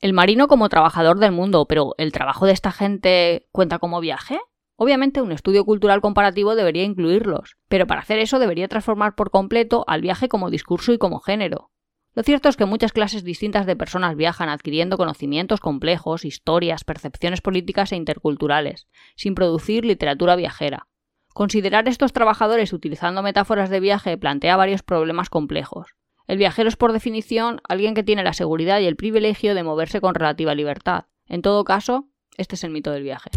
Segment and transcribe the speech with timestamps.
[0.00, 4.38] El marino como trabajador del mundo, pero ¿el trabajo de esta gente cuenta como viaje?
[4.76, 9.84] Obviamente un estudio cultural comparativo debería incluirlos, pero para hacer eso debería transformar por completo
[9.88, 11.70] al viaje como discurso y como género.
[12.12, 17.40] Lo cierto es que muchas clases distintas de personas viajan adquiriendo conocimientos complejos, historias, percepciones
[17.40, 20.88] políticas e interculturales, sin producir literatura viajera.
[21.32, 25.95] Considerar estos trabajadores utilizando metáforas de viaje plantea varios problemas complejos.
[26.26, 30.00] El viajero es por definición alguien que tiene la seguridad y el privilegio de moverse
[30.00, 31.04] con relativa libertad.
[31.28, 33.30] En todo caso, este es el mito del viaje.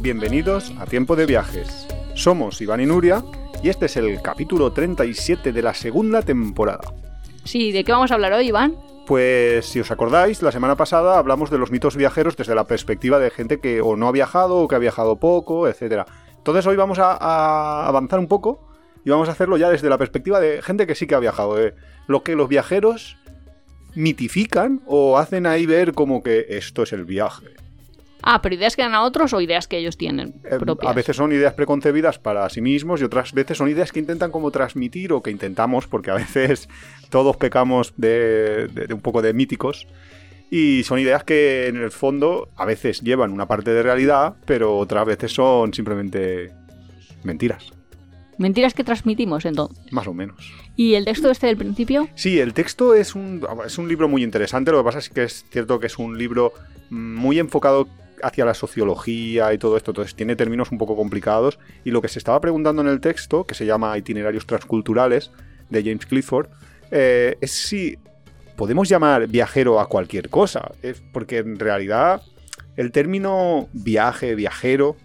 [0.00, 1.86] Bienvenidos a Tiempo de Viajes.
[2.14, 3.22] Somos Iván y Nuria
[3.62, 6.92] y este es el capítulo 37 de la segunda temporada.
[7.44, 8.74] Sí, ¿de qué vamos a hablar hoy, Iván?
[9.06, 13.20] Pues si os acordáis, la semana pasada hablamos de los mitos viajeros desde la perspectiva
[13.20, 16.08] de gente que o no ha viajado o que ha viajado poco, etc.
[16.36, 18.68] Entonces hoy vamos a, avanzar un poco
[19.04, 21.54] y vamos a hacerlo ya desde la perspectiva de gente que sí que ha viajado,
[21.54, 21.74] de
[22.08, 23.16] lo que los viajeros
[23.94, 27.46] mitifican o hacen ahí ver como que esto es el viaje.
[28.22, 30.34] Ah, pero ideas que dan a otros o ideas que ellos tienen.
[30.44, 34.00] Eh, a veces son ideas preconcebidas para sí mismos y otras veces son ideas que
[34.00, 36.68] intentan como transmitir o que intentamos, porque a veces
[37.10, 39.86] todos pecamos de, un poco de míticos.
[40.50, 44.76] Y son ideas que en el fondo a veces llevan una parte de realidad, pero
[44.78, 46.52] otras veces son simplemente
[47.24, 47.72] mentiras.
[48.38, 49.92] ¿Mentiras que transmitimos entonces?
[49.92, 50.52] Más o menos.
[50.76, 52.08] ¿Y el texto este del principio?
[52.14, 54.70] Sí, el texto es un, es un libro muy interesante.
[54.70, 56.52] Lo que pasa es que es cierto que es un libro
[56.90, 57.88] muy enfocado
[58.22, 62.08] hacia la sociología y todo esto, entonces tiene términos un poco complicados y lo que
[62.08, 65.30] se estaba preguntando en el texto, que se llama Itinerarios Transculturales,
[65.70, 66.48] de James Clifford,
[66.90, 67.98] eh, es si
[68.56, 70.72] podemos llamar viajero a cualquier cosa,
[71.12, 72.22] porque en realidad
[72.76, 74.96] el término viaje, viajero,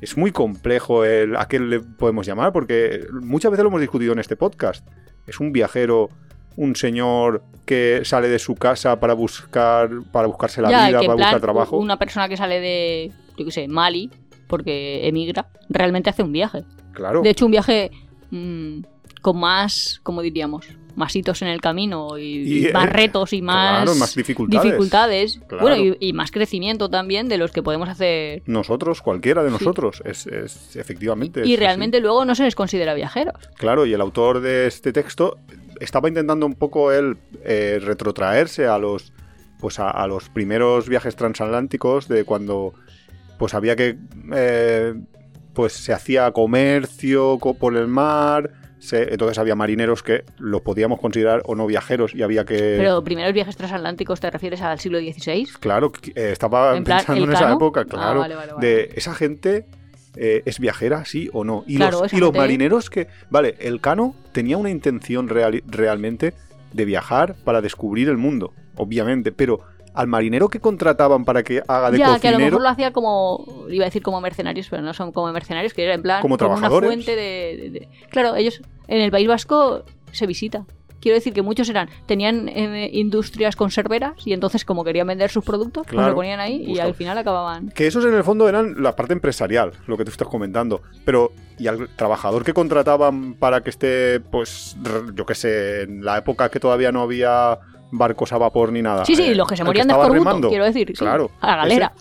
[0.00, 4.12] es muy complejo el, a qué le podemos llamar, porque muchas veces lo hemos discutido
[4.12, 4.86] en este podcast.
[5.26, 6.10] Es un viajero
[6.56, 11.40] un señor que sale de su casa para buscar para buscarse la vida, para buscar
[11.40, 11.78] trabajo.
[11.78, 14.10] Una persona que sale de, yo qué sé, Mali,
[14.46, 16.64] porque emigra, realmente hace un viaje.
[16.92, 17.22] Claro.
[17.22, 17.90] De hecho, un viaje
[18.30, 18.80] mm,
[19.22, 24.14] con más, como diríamos, más hitos en el camino y, más retos y más, más
[24.14, 24.64] dificultades.
[24.64, 25.40] dificultades.
[25.60, 28.42] Bueno, y, más crecimiento también de los que podemos hacer.
[28.46, 30.26] Nosotros, cualquiera de nosotros, es,
[30.76, 31.46] efectivamente.
[31.46, 33.34] Y, realmente luego no se les considera viajeros.
[33.56, 35.38] Claro, y el autor de este texto
[35.80, 39.12] estaba intentando un poco él eh, retrotraerse a los
[39.60, 42.74] pues a, los primeros viajes transatlánticos de cuando
[43.38, 43.96] pues había que
[44.32, 44.94] eh,
[45.54, 48.50] pues se hacía comercio por el mar
[48.92, 52.76] entonces había marineros que los podíamos considerar o no viajeros y había que...
[52.76, 55.48] Pero primeros viajes transatlánticos te refieres al siglo XVI?
[55.60, 58.24] Claro, eh, estaba pensando en esa época, ah, claro,
[58.58, 59.66] de esa gente
[60.16, 61.64] eh, es viajera, sí o no.
[61.66, 66.34] Y los, y los marineros que, vale, el Cano tenía una intención real, realmente
[66.72, 69.60] de viajar para descubrir el mundo, obviamente, pero
[69.94, 72.92] al marinero que contrataban para que haga de ya, que a lo mejor lo hacía
[72.92, 76.20] como, iba a decir como mercenarios, pero no son como mercenarios, que era en plan
[76.20, 80.66] como, una fuente de, Claro, ellos en el País Vasco se visita.
[81.04, 85.44] Quiero decir que muchos eran tenían eh, industrias conserveras y entonces como querían vender sus
[85.44, 87.68] productos, pues lo ponían ahí y al final acababan.
[87.68, 90.80] Que esos en el fondo eran la parte empresarial, lo que tú estás comentando.
[91.04, 94.78] Pero y al trabajador que contrataban para que esté, pues,
[95.14, 97.58] yo qué sé, en la época que todavía no había
[97.90, 99.04] barcos a vapor ni nada.
[99.04, 100.90] Sí, sí, eh, los que se morían de escorbuto, quiero decir.
[100.94, 101.30] Claro.
[101.42, 101.92] a la galera.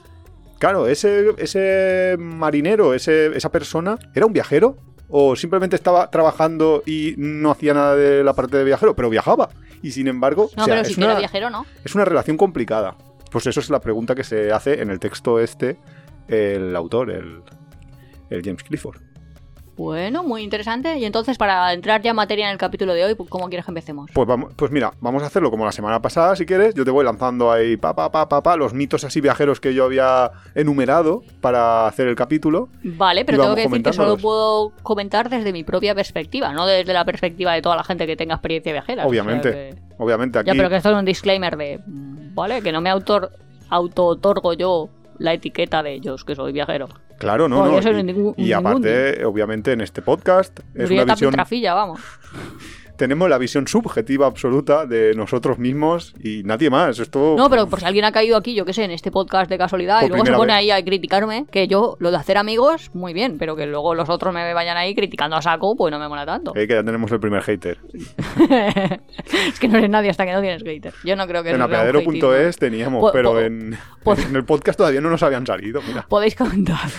[0.59, 4.77] claro, ese, ese marinero, ese, esa persona, ¿era un viajero?
[5.09, 9.49] O simplemente estaba trabajando y no hacía nada de la parte de viajero, pero viajaba.
[9.81, 11.65] Y sin embargo, no, pero si era viajero, ¿no?
[11.83, 12.95] Es una relación complicada.
[13.31, 15.77] Pues eso es la pregunta que se hace en el texto este
[16.27, 17.41] el autor, el,
[18.29, 19.01] el James Clifford.
[19.75, 20.97] Bueno, muy interesante.
[20.97, 23.71] Y entonces, para entrar ya en materia en el capítulo de hoy, ¿cómo quieres que
[23.71, 24.11] empecemos?
[24.13, 26.75] Pues, vamos, pues mira, vamos a hacerlo como la semana pasada, si quieres.
[26.75, 29.73] Yo te voy lanzando ahí, pa, pa, pa, pa, pa, los mitos así viajeros que
[29.73, 32.69] yo había enumerado para hacer el capítulo.
[32.83, 36.93] Vale, pero tengo que decir que solo puedo comentar desde mi propia perspectiva, no desde
[36.93, 39.07] la perspectiva de toda la gente que tenga experiencia viajera.
[39.07, 40.39] Obviamente, obviamente.
[40.39, 40.47] Aquí...
[40.47, 42.61] Ya, pero que esto es un disclaimer de, ¿vale?
[42.61, 43.31] Que no me autor
[43.69, 46.89] auto-otorgo yo la etiqueta de ellos, que soy viajero.
[47.23, 48.33] Claro, no, no.
[48.37, 51.33] Y, aparte, obviamente, en este podcast es una visión...
[51.73, 52.01] vamos.
[52.95, 56.99] tenemos la visión subjetiva absoluta de nosotros mismos y nadie más.
[56.99, 57.35] Esto.
[57.37, 59.57] No, pero por si alguien ha caído aquí, yo qué sé, en este podcast de
[59.57, 60.59] casualidad y luego se pone vez.
[60.59, 64.09] ahí a criticarme, que yo lo de hacer amigos, muy bien, pero que luego los
[64.09, 66.53] otros me vayan ahí criticando a saco, pues no me mola tanto.
[66.55, 67.77] Eh, que ya tenemos el primer hater.
[68.43, 70.93] es que no eres nadie hasta que no tienes hater.
[71.03, 73.73] Yo no creo que En apeadero.es teníamos, Po- pero en,
[74.05, 75.81] en el podcast todavía no nos habían salido.
[75.87, 76.05] Mira.
[76.07, 76.89] Podéis comentar.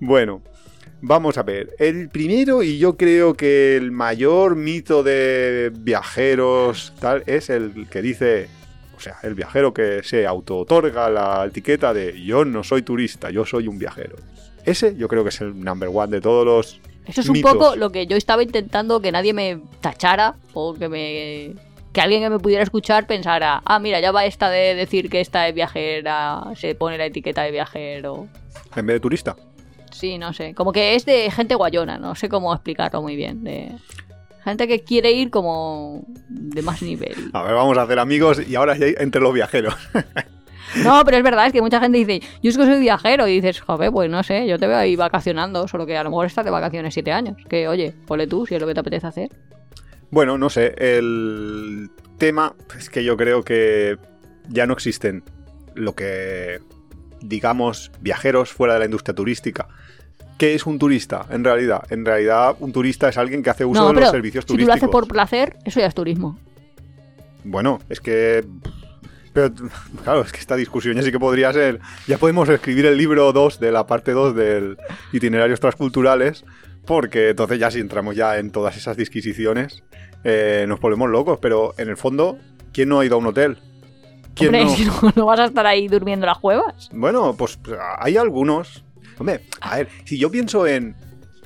[0.00, 0.42] Bueno,
[1.00, 1.74] vamos a ver.
[1.78, 8.02] El primero y yo creo que el mayor mito de viajeros tal es el que
[8.02, 8.48] dice,
[8.96, 13.44] o sea, el viajero que se auto-otorga la etiqueta de yo no soy turista, yo
[13.44, 14.16] soy un viajero.
[14.64, 17.76] Ese yo creo que es el number one de todos los Eso es un poco
[17.76, 21.54] lo que yo estaba intentando que nadie me tachara o que me
[21.92, 25.22] que alguien que me pudiera escuchar pensara, ah, mira, ya va esta de decir que
[25.22, 28.28] esta es viajera, se pone la etiqueta de viajero.
[28.74, 29.34] En vez de turista.
[29.90, 33.44] Sí, no sé, como que es de gente guayona, no sé cómo explicarlo muy bien,
[33.44, 33.72] de
[34.44, 37.30] gente que quiere ir como de más nivel.
[37.32, 39.74] A ver, vamos a hacer amigos y ahora ya hay entre los viajeros.
[40.82, 43.36] No, pero es verdad, es que mucha gente dice, yo es que soy viajero, y
[43.36, 46.26] dices, joder, pues no sé, yo te veo ahí vacacionando, solo que a lo mejor
[46.26, 47.36] estás de vacaciones siete años.
[47.48, 49.30] Que, oye, ponle tú si es lo que te apetece hacer.
[50.10, 53.96] Bueno, no sé, el tema es que yo creo que
[54.48, 55.22] ya no existen
[55.74, 56.60] lo que
[57.20, 59.68] digamos viajeros fuera de la industria turística.
[60.38, 61.84] ¿Qué es un turista en realidad?
[61.90, 64.54] En realidad un turista es alguien que hace uso no, de los servicios si tú
[64.54, 64.76] lo turísticos.
[64.76, 66.38] haces por placer, eso ya es turismo.
[67.44, 68.44] Bueno, es que
[69.32, 69.52] pero
[70.02, 73.32] claro, es que esta discusión ya sí que podría ser, ya podemos escribir el libro
[73.32, 74.78] 2 de la parte 2 del
[75.12, 76.44] itinerarios transculturales
[76.86, 79.82] porque entonces ya si entramos ya en todas esas disquisiciones
[80.24, 82.38] eh, nos volvemos locos, pero en el fondo,
[82.72, 83.58] ¿quién no ha ido a un hotel?
[84.36, 84.76] ¿Quién Hombre, no?
[84.76, 86.90] si no, no vas a estar ahí durmiendo en las cuevas.
[86.92, 87.58] Bueno, pues
[87.98, 88.84] hay algunos.
[89.18, 90.94] Hombre, a ver, si yo pienso en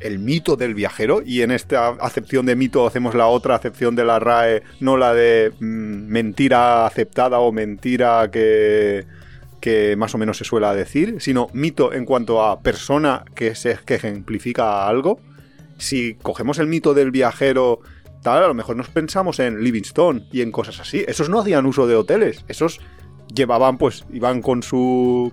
[0.00, 4.04] el mito del viajero y en esta acepción de mito hacemos la otra acepción de
[4.04, 9.06] la RAE, no la de mm, mentira aceptada o mentira que,
[9.60, 13.78] que más o menos se suele decir, sino mito en cuanto a persona que, se,
[13.84, 15.20] que ejemplifica algo.
[15.78, 17.80] Si cogemos el mito del viajero
[18.22, 21.04] tal, a lo mejor nos pensamos en Livingstone y en cosas así.
[21.08, 22.80] Esos no hacían uso de hoteles, esos
[23.34, 25.32] llevaban, pues, iban con su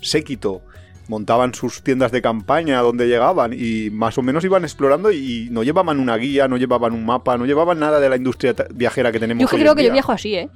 [0.00, 0.62] séquito,
[1.08, 5.62] montaban sus tiendas de campaña donde llegaban y más o menos iban explorando y no
[5.62, 9.20] llevaban una guía, no llevaban un mapa, no llevaban nada de la industria viajera que
[9.20, 9.92] tenemos Yo hoy creo en que yo día.
[9.94, 10.48] viajo así, ¿eh?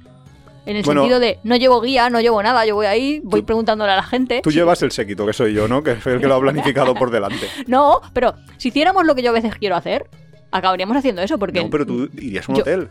[0.65, 1.01] En el Bueno.
[1.01, 3.95] sentido de no llevo guía, no llevo nada, yo voy ahí, voy Tú- preguntándole a
[3.95, 4.41] la gente.
[4.43, 5.81] Tú llevas el séquito, que soy yo, ¿no?
[5.81, 7.47] Que es el que lo ha planificado por delante.
[7.67, 10.05] No, pero si hiciéramos lo que yo a veces quiero hacer,
[10.51, 11.63] acabaríamos haciendo eso, porque...
[11.63, 12.89] No, pero tú irías a un yo- hotel.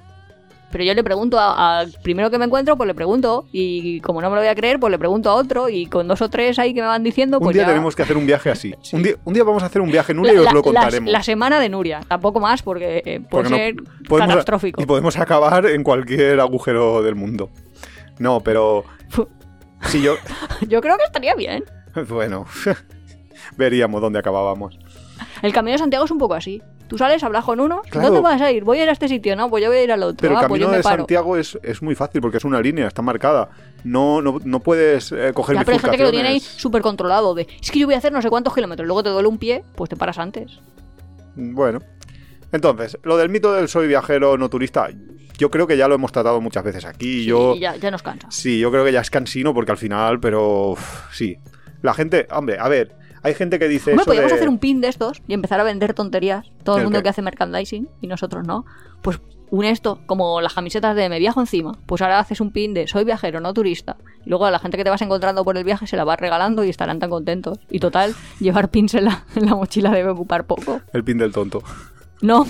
[0.73, 3.45] Pero yo le pregunto a- al primero que me encuentro, pues le pregunto.
[3.51, 5.69] Y como no me lo voy a creer, pues le pregunto a otro.
[5.69, 7.69] Y con dos o tres ahí que me van diciendo, Un pues día ya...
[7.71, 8.73] tenemos que hacer un viaje así.
[8.81, 8.95] Sí.
[8.95, 11.11] Un, día, un día vamos a hacer un viaje, Nuria, y La- os lo contaremos.
[11.11, 13.75] La, semana de Nuria, tampoco más porque eh, puede Porque no ser
[14.09, 14.81] podemos- catastrófico.
[14.81, 17.51] Y podemos acabar en cualquier agujero del mundo.
[18.21, 18.85] No, pero
[19.89, 20.15] si yo...
[20.69, 21.65] Yo creo que estaría bien.
[22.09, 22.47] Bueno,
[23.57, 24.79] veríamos dónde acabábamos.
[25.43, 26.63] El Camino de Santiago es un poco así.
[26.91, 27.83] Tú sales, hablas con uno.
[27.89, 28.09] Claro.
[28.09, 28.65] ¿Dónde vas a ir?
[28.65, 29.49] Voy a ir a este sitio, ¿no?
[29.49, 30.17] Pues yo voy a ir al otro.
[30.21, 30.97] Pero el ah, pues yo camino de paro.
[31.03, 33.49] Santiago es, es muy fácil porque es una línea, está marcada.
[33.85, 36.83] No, no, no puedes eh, coger Ya, pero hay gente que lo tiene ahí súper
[36.83, 37.33] controlado.
[37.37, 38.89] De, es que yo voy a hacer no sé cuántos kilómetros.
[38.89, 40.59] Luego te duele un pie, pues te paras antes.
[41.37, 41.79] Bueno.
[42.51, 44.89] Entonces, lo del mito del soy viajero no turista,
[45.39, 47.21] yo creo que ya lo hemos tratado muchas veces aquí.
[47.21, 48.27] Sí, yo, ya, ya nos cansa.
[48.33, 50.75] Sí, yo creo que ya es cansino porque al final, pero
[51.13, 51.39] sí.
[51.83, 54.81] La gente, hombre, a ver, hay gente que dice eso podríamos de- hacer un pin
[54.81, 56.51] de estos y empezar a vender tonterías.
[56.65, 57.03] Todo el ¿El mundo qué?
[57.05, 58.65] que hace merchandising y nosotros no.
[59.03, 59.21] Pues
[59.51, 61.77] un esto, como las camisetas de me viajo encima.
[61.87, 63.97] Pues ahora haces un pin de soy viajero, no turista.
[64.25, 66.21] Y luego a la gente que te vas encontrando por el viaje se la vas
[66.21, 67.59] regalando y estarán tan contentos.
[67.69, 70.81] Y total, llevar pins en la, en la mochila debe ocupar poco.
[70.93, 71.63] el pin del tonto.
[72.23, 72.47] No.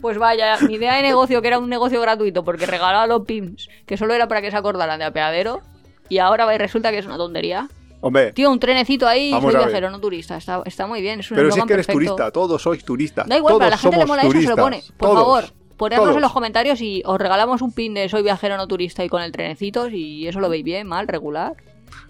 [0.00, 3.68] Pues vaya, mi idea de negocio, que era un negocio gratuito porque regalaba los pins,
[3.84, 5.60] que solo era para que se acordaran de apeadero,
[6.08, 7.68] y ahora resulta que es una tontería.
[8.04, 10.36] Hombre, Tío, un trenecito ahí, soy viajero, no turista.
[10.36, 12.14] Está, está muy bien, es un pero si es que eres perfecto.
[12.14, 13.26] turista, todos sois turistas.
[13.28, 14.82] Da igual, todos para la gente le mola eso, se lo turistas, pone.
[14.96, 15.44] Por todos, favor,
[15.76, 19.08] ponednos en los comentarios y os regalamos un pin de soy viajero, no turista y
[19.08, 21.54] con el trenecito, y eso lo veis bien, mal, regular.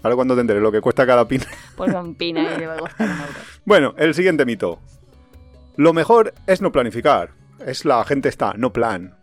[0.01, 1.41] Ahora cuando te enteres lo que cuesta cada pin.
[1.75, 3.33] Pues un pin ahí va a costar un euro.
[3.65, 4.79] Bueno, el siguiente mito.
[5.75, 7.31] Lo mejor es no planificar.
[7.65, 9.15] Es la gente está, no plan.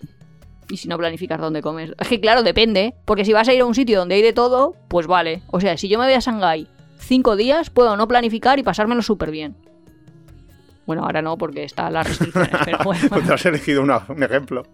[0.70, 1.92] Y si no planificas dónde comes.
[1.98, 2.94] Es que claro, depende.
[3.04, 5.42] Porque si vas a ir a un sitio donde hay de todo, pues vale.
[5.48, 9.02] O sea, si yo me voy a Shanghái cinco días, puedo no planificar y pasármelo
[9.02, 9.56] súper bien.
[10.86, 13.00] Bueno, ahora no, porque están las restricciones, pero bueno.
[13.10, 14.64] Pues te has elegido una- un ejemplo.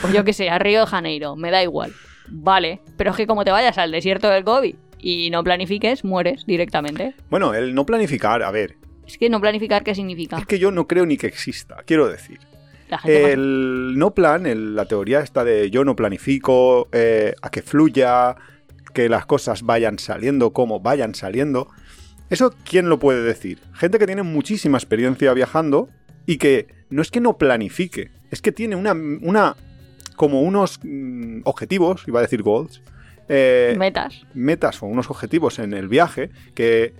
[0.00, 1.92] Pues yo qué sé, a Río de Janeiro, me da igual.
[2.28, 6.44] Vale, pero es que como te vayas al desierto del Gobi y no planifiques, mueres
[6.46, 7.14] directamente.
[7.30, 8.76] Bueno, el no planificar, a ver,
[9.06, 10.38] Es que no planificar, ¿qué significa?
[10.38, 11.76] es que yo no creo ni que exista.
[11.86, 12.38] Quiero decir,
[13.04, 18.36] El no plan, el- la teoría esta de yo no planifico, eh, a que fluya,
[18.94, 21.68] que las cosas vayan saliendo como vayan saliendo.
[22.30, 23.58] ¿Eso quién lo puede decir?
[23.74, 25.88] Gente que tiene muchísima experiencia viajando
[26.26, 29.56] y que no es que no planifique, es que tiene una, una
[30.16, 32.82] como unos mm, objetivos, iba a decir goals,
[33.28, 34.22] eh, metas.
[34.34, 36.94] metas o unos objetivos en el viaje que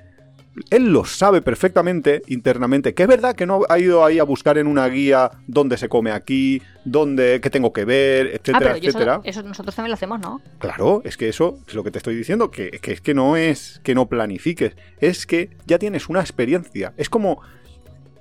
[0.70, 2.94] él lo sabe perfectamente internamente.
[2.94, 5.88] Que es verdad que no ha ido ahí a buscar en una guía dónde se
[5.88, 9.20] come aquí, dónde, qué tengo que ver, Ah, etcétera, pero yo eso, etcétera.
[9.24, 10.40] eso nosotros también lo hacemos, ¿no?
[10.58, 13.36] Claro, es que eso es lo que te estoy diciendo, que, que es que no
[13.36, 16.92] es que no planifiques, es que ya tienes una experiencia.
[16.96, 17.40] Es como,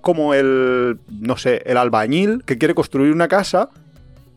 [0.01, 3.70] como el, no sé, el albañil que quiere construir una casa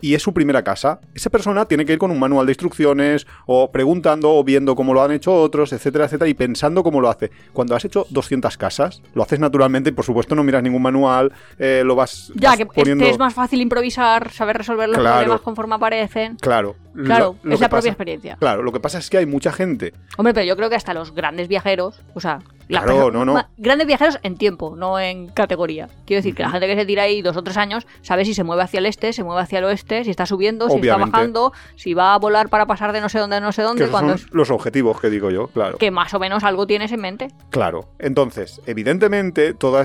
[0.00, 1.00] y es su primera casa.
[1.14, 4.94] Esa persona tiene que ir con un manual de instrucciones o preguntando o viendo cómo
[4.94, 7.30] lo han hecho otros, etcétera, etcétera, y pensando cómo lo hace.
[7.52, 11.32] Cuando has hecho 200 casas, lo haces naturalmente y por supuesto no miras ningún manual,
[11.58, 13.04] eh, lo vas, Ya, vas que poniendo...
[13.04, 15.16] este es más fácil improvisar, saber resolver los Claro.
[15.18, 16.36] problemas conforme aparecen.
[16.36, 18.36] Claro, Claro, lo- lo es la propia experiencia.
[18.40, 20.92] Claro, lo que pasa es que hay mucha gente Hombre, pero yo creo que hasta
[20.92, 23.44] los grandes viajeros, o sea, Claro, no, no.
[23.56, 25.88] grandes viajeros en tiempo, no en categoría.
[26.06, 28.32] Quiero decir que la gente que se tira ahí dos o tres años sabe si
[28.32, 30.96] se mueve hacia el este, se mueve hacia el oeste, si está subiendo, si está
[30.96, 33.66] bajando, si va a volar para pasar de no sé dónde a no sé que
[33.66, 35.78] dónde, cuando son es los objetivos que digo yo, claro.
[35.78, 37.28] que más o menos algo tienes en mente.
[37.50, 37.90] Claro.
[37.98, 39.84] Entonces, evidentemente, toda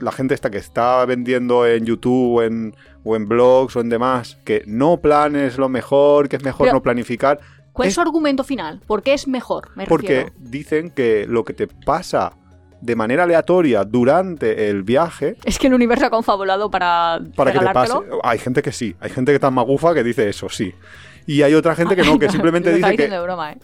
[0.00, 3.88] la gente esta que está vendiendo en YouTube o en, o en blogs o en
[3.88, 7.40] demás, que no planes lo mejor, que es mejor Pero- no planificar,
[7.72, 8.80] ¿Cuál es Es- su argumento final?
[8.84, 9.68] ¿Por qué es mejor?
[9.76, 10.32] Me porque refiero.
[10.38, 12.32] dicen que lo que te pasa
[12.80, 17.58] de manera aleatoria durante el viaje, Es que el universo ha confabulado para, para que
[17.58, 17.94] te pase...
[18.22, 20.74] Hay gente que sí, hay gente que tan magufa que dice eso, sí.
[21.26, 23.08] Y hay otra gente que no, que simplemente dice que...
[23.08, 23.58] de broma, ¿eh?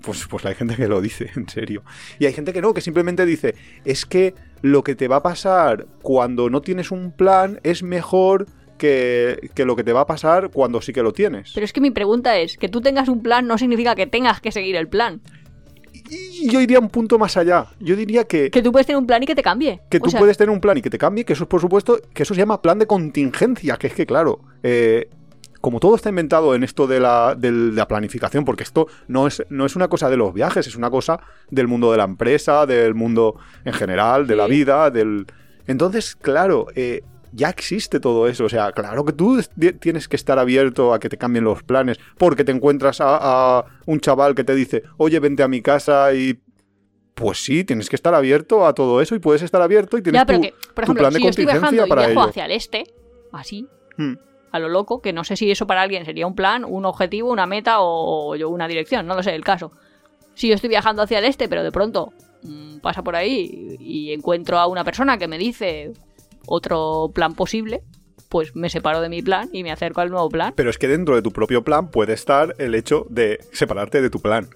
[0.00, 1.82] Pues, pues hay gente que lo dice, en serio.
[2.18, 3.54] Y hay gente que no, que simplemente dice,
[3.84, 8.46] es que lo que te va a pasar cuando no tienes un plan es mejor
[8.78, 11.52] que, que lo que te va a pasar cuando sí que lo tienes.
[11.54, 14.40] Pero es que mi pregunta es, que tú tengas un plan no significa que tengas
[14.40, 15.20] que seguir el plan.
[16.12, 17.66] Y yo iría un punto más allá.
[17.80, 19.80] Yo diría que, Que tú puedes tener un plan y que te cambie.
[19.88, 21.48] que O tú sea, puedes tener un plan y que te cambie, que eso es
[21.48, 25.08] por supuesto, que eso se llama plan de contingencia, que es que claro, eh,
[25.62, 29.42] como todo está inventado en esto de la, de la planificación, porque esto no es,
[29.48, 32.66] no es una cosa de los viajes, es una cosa del mundo de la empresa,
[32.66, 35.26] del mundo en general, de la vida, del...
[35.68, 40.16] Entonces, claro, eh, ya existe todo eso, o sea, claro que tú ti- tienes que
[40.16, 43.18] estar abierto a que te cambien los planes, porque te encuentras a,
[43.58, 46.38] a un chaval que te dice, oye, vente a mi casa y...
[47.14, 50.18] Pues sí, tienes que estar abierto a todo eso y puedes estar abierto y tienes
[50.22, 52.06] Ya, pero tu- que, por tu ejemplo, plan de si yo estoy contingencia y para
[52.06, 52.28] viajo ello.
[52.30, 52.84] hacia el este,
[53.32, 53.66] así,
[53.98, 54.14] Hmm.
[54.50, 57.30] a lo loco, que no sé si eso para alguien sería un plan, un objetivo,
[57.30, 59.72] una meta o, yo una dirección, no lo sé, el caso.
[60.34, 64.08] Si yo estoy viajando hacia el este, pero de pronto mm, pasa por ahí y,
[64.08, 65.92] y encuentro a una persona que me dice
[66.46, 67.82] otro plan posible,
[68.28, 70.52] pues me separo de mi plan y me acerco al nuevo plan.
[70.56, 74.10] Pero es que dentro de tu propio plan puede estar el hecho de separarte de
[74.10, 74.48] tu plan.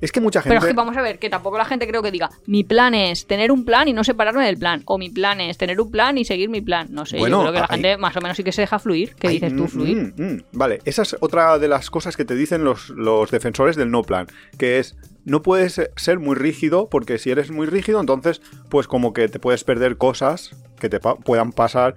[0.00, 0.56] Es que mucha gente...
[0.56, 2.92] Pero es que vamos a ver, que tampoco la gente creo que diga, mi plan
[2.92, 5.92] es tener un plan y no separarme del plan, o mi plan es tener un
[5.92, 6.88] plan y seguir mi plan.
[6.90, 8.62] No sé, Bueno, yo creo que la hay- gente más o menos sí que se
[8.62, 9.14] deja fluir.
[9.14, 9.96] ¿Qué dices tú, mm, fluir?
[10.16, 10.42] mm, mm.
[10.54, 14.02] Vale, esa es otra de las cosas que te dicen los, los defensores del no
[14.02, 14.26] plan,
[14.58, 19.12] que es no puedes ser muy rígido porque si eres muy rígido entonces pues como
[19.12, 21.94] que te puedes perder cosas que te pa- puedan pasar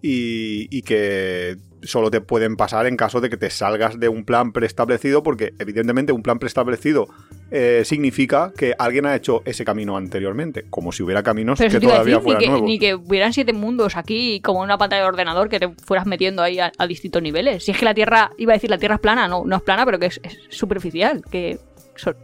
[0.00, 4.24] y, y que solo te pueden pasar en caso de que te salgas de un
[4.24, 7.08] plan preestablecido porque evidentemente un plan preestablecido
[7.50, 11.80] eh, significa que alguien ha hecho ese camino anteriormente, como si hubiera caminos Pero que
[11.86, 12.66] todavía decir, ni fueran que, nuevos.
[12.68, 16.06] ni que hubieran siete mundos aquí como en una pantalla de ordenador que te fueras
[16.06, 17.64] metiendo ahí a, a distintos niveles.
[17.64, 19.62] Si es que la Tierra, iba a decir la Tierra es plana, no, no es
[19.62, 21.22] plana, pero que es, es superficial.
[21.30, 21.58] Que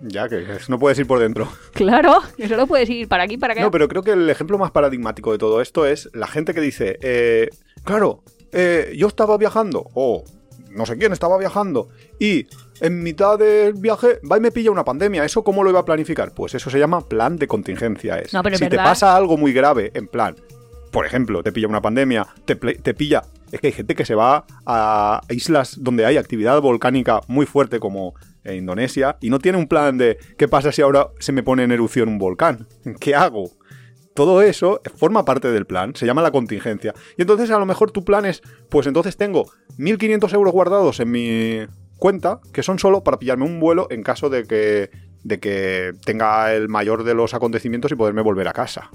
[0.03, 1.49] Ya, que no puedes ir por dentro.
[1.73, 3.63] claro, que solo puedes ir para aquí, para acá.
[3.63, 6.61] No, pero creo que el ejemplo más paradigmático de todo esto es la gente que
[6.61, 7.49] dice, eh,
[7.85, 10.25] claro, eh, yo estaba viajando, o
[10.71, 11.89] no sé quién estaba viajando,
[12.19, 12.47] y
[12.81, 15.25] en mitad del viaje va y me pilla una pandemia.
[15.25, 16.33] ¿Eso cómo lo iba a planificar?
[16.33, 18.19] Pues eso se llama plan de contingencia.
[18.19, 18.33] Es.
[18.33, 20.37] No, pero es si te pasa algo muy grave, en plan,
[20.91, 23.23] por ejemplo, te pilla una pandemia, te, te pilla...
[23.53, 27.79] Es que hay gente que se va a islas donde hay actividad volcánica muy fuerte
[27.79, 31.43] como en Indonesia y no tiene un plan de qué pasa si ahora se me
[31.43, 32.67] pone en erupción un volcán.
[33.01, 33.51] ¿Qué hago?
[34.15, 36.95] Todo eso forma parte del plan, se llama la contingencia.
[37.19, 39.47] Y entonces a lo mejor tu plan es, pues entonces tengo
[39.79, 41.59] 1.500 euros guardados en mi
[41.99, 44.91] cuenta, que son solo para pillarme un vuelo en caso de que,
[45.25, 48.91] de que tenga el mayor de los acontecimientos y poderme volver a casa.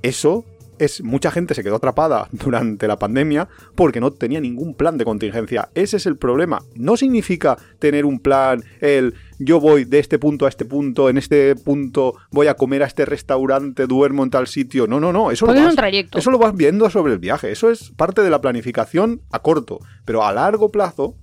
[0.00, 0.46] Eso
[0.84, 5.04] es mucha gente se quedó atrapada durante la pandemia porque no tenía ningún plan de
[5.04, 5.68] contingencia.
[5.74, 6.62] Ese es el problema.
[6.74, 11.18] No significa tener un plan, el yo voy de este punto a este punto, en
[11.18, 14.86] este punto voy a comer a este restaurante, duermo en tal sitio.
[14.86, 15.30] No, no, no.
[15.30, 16.18] Eso, lo Porque es vas, un trayecto.
[16.18, 17.50] eso lo vas viendo sobre el viaje.
[17.50, 19.78] Eso es parte de la planificación a corto.
[20.04, 21.16] Pero a largo plazo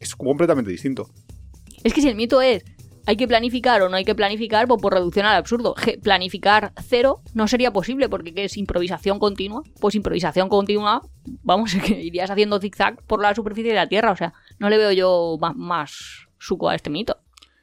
[0.00, 1.08] es completamente distinto.
[1.84, 2.64] Es que si el mito es
[3.06, 5.74] hay que planificar o no hay que planificar, pues por reducción al absurdo.
[6.02, 9.62] Planificar cero no sería posible porque ¿qué es improvisación continua?
[9.80, 11.02] Pues improvisación continua,
[11.42, 14.10] vamos, que irías haciendo zigzag por la superficie de la Tierra.
[14.12, 17.16] O sea, no le veo yo ma- más, suco a este mito.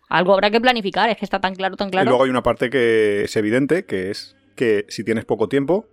[0.09, 2.09] Algo habrá que planificar, es que está tan claro, tan Y claro.
[2.11, 5.87] luego hay una parte que es evidente, que es que si tienes poco tiempo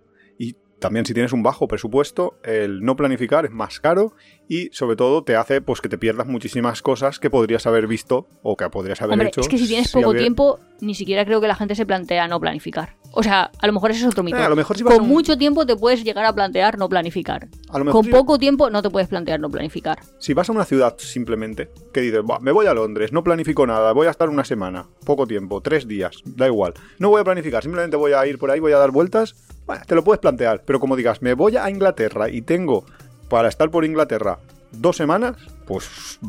[0.81, 4.13] también si tienes un bajo presupuesto, el no planificar es más caro
[4.49, 8.27] y sobre todo te hace pues que te pierdas muchísimas cosas que podrías haber visto
[8.43, 9.41] o que podrías haber Hombre, hecho.
[9.41, 12.27] es que si tienes si poco tiempo, ni siquiera creo que la gente se plantea
[12.27, 12.97] no planificar.
[13.13, 14.37] O sea, a lo mejor ese es otro mito.
[14.37, 16.33] Eh, a lo mejor si vas Con a un- mucho tiempo te puedes llegar a
[16.33, 17.47] plantear no planificar.
[17.69, 19.99] A lo mejor Con si- poco tiempo no te puedes plantear no planificar.
[20.17, 23.67] Si vas a una ciudad simplemente, que dices, "Buah, me voy a Londres, no planifico
[23.67, 26.73] nada, voy a estar una semana, poco tiempo, tres días, da igual.
[26.99, 29.35] No voy a planificar, simplemente voy a ir por ahí, voy a dar vueltas,
[29.65, 30.63] bueno, te lo puedes plantear.
[30.65, 32.85] Pero como digas, me voy a Inglaterra y tengo
[33.29, 34.39] para estar por Inglaterra
[34.71, 36.19] dos semanas, pues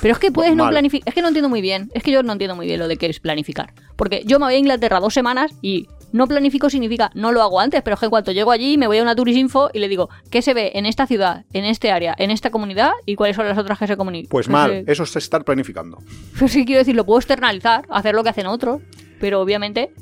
[0.00, 1.08] Pero es que puedes no planificar.
[1.08, 1.90] Es que no entiendo muy bien.
[1.94, 3.72] Es que yo no entiendo muy bien lo de que es planificar.
[3.96, 7.60] Porque yo me voy a Inglaterra dos semanas y no planifico significa no lo hago
[7.60, 9.88] antes, pero es que en cuanto llego allí me voy a una Turisinfo y le
[9.88, 13.36] digo qué se ve en esta ciudad, en este área, en esta comunidad y cuáles
[13.36, 14.28] son las otras que se comunican.
[14.28, 15.98] Pues mal, eso es estar planificando.
[16.38, 18.80] Pues sí, quiero decir, lo puedo externalizar, hacer lo que hacen otros,
[19.20, 19.92] pero obviamente.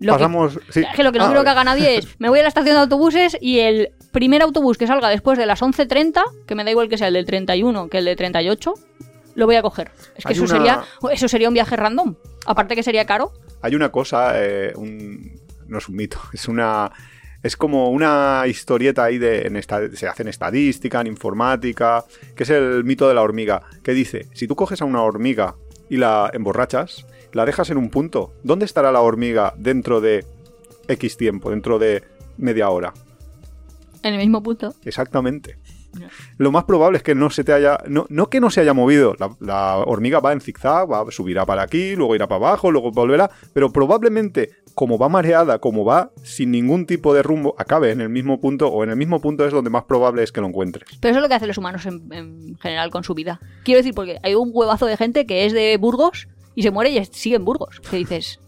[0.00, 0.80] Lo que- sí.
[0.80, 2.48] es que lo que no Ah, quiero que haga nadie es, me voy a la
[2.48, 6.64] estación de autobuses y el primer autobús que salga después de las 11.30, que me
[6.64, 8.74] da igual que sea el del 31 que el de 38,
[9.34, 9.90] lo voy a coger.
[10.16, 12.14] Es que eso, una- sería, eso sería un viaje random.
[12.46, 13.32] Aparte que sería caro.
[13.62, 15.38] Hay una cosa, eh, un-
[15.68, 16.90] no es un mito, es una.
[17.42, 19.46] Es como una historieta ahí de.
[19.46, 22.04] En esta- se hace en estadística, en informática,
[22.34, 25.54] que es el mito de la hormiga, que dice: si tú coges a una hormiga
[25.88, 30.24] y la emborrachas, la dejas en un punto, ¿dónde estará la hormiga dentro de
[30.88, 32.02] X tiempo, dentro de
[32.36, 32.92] media hora?
[34.02, 34.74] En el mismo punto.
[34.84, 35.58] Exactamente.
[36.38, 37.78] Lo más probable es que no se te haya.
[37.88, 39.16] No, no que no se haya movido.
[39.18, 42.92] La, la hormiga va en zigzag, va, subirá para aquí, luego irá para abajo, luego
[42.92, 43.30] volverá.
[43.52, 48.08] Pero probablemente, como va mareada, como va sin ningún tipo de rumbo, acabe en el
[48.08, 50.88] mismo punto, o en el mismo punto es donde más probable es que lo encuentres.
[51.00, 53.40] Pero eso es lo que hacen los humanos en, en general con su vida.
[53.64, 56.90] Quiero decir, porque hay un huevazo de gente que es de Burgos y se muere
[56.90, 57.80] y sigue en Burgos.
[57.90, 58.40] Que dices,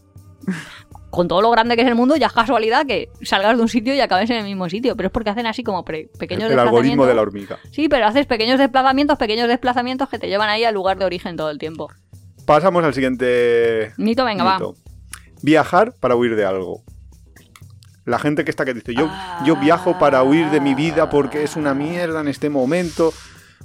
[1.10, 3.68] con todo lo grande que es el mundo, ya es casualidad que salgas de un
[3.68, 4.96] sitio y acabes en el mismo sitio.
[4.96, 7.08] Pero es porque hacen así como pre- pequeños el algoritmo desplazamientos.
[7.08, 7.58] de la hormiga.
[7.70, 11.36] Sí, pero haces pequeños desplazamientos, pequeños desplazamientos que te llevan ahí al lugar de origen
[11.36, 11.88] todo el tiempo.
[12.46, 13.92] Pasamos al siguiente.
[13.98, 14.54] Mito, venga, va.
[14.58, 14.74] mito.
[15.42, 16.82] Viajar para huir de algo.
[18.04, 19.08] La gente que está que dice, yo,
[19.44, 23.12] yo viajo para huir de mi vida porque es una mierda en este momento.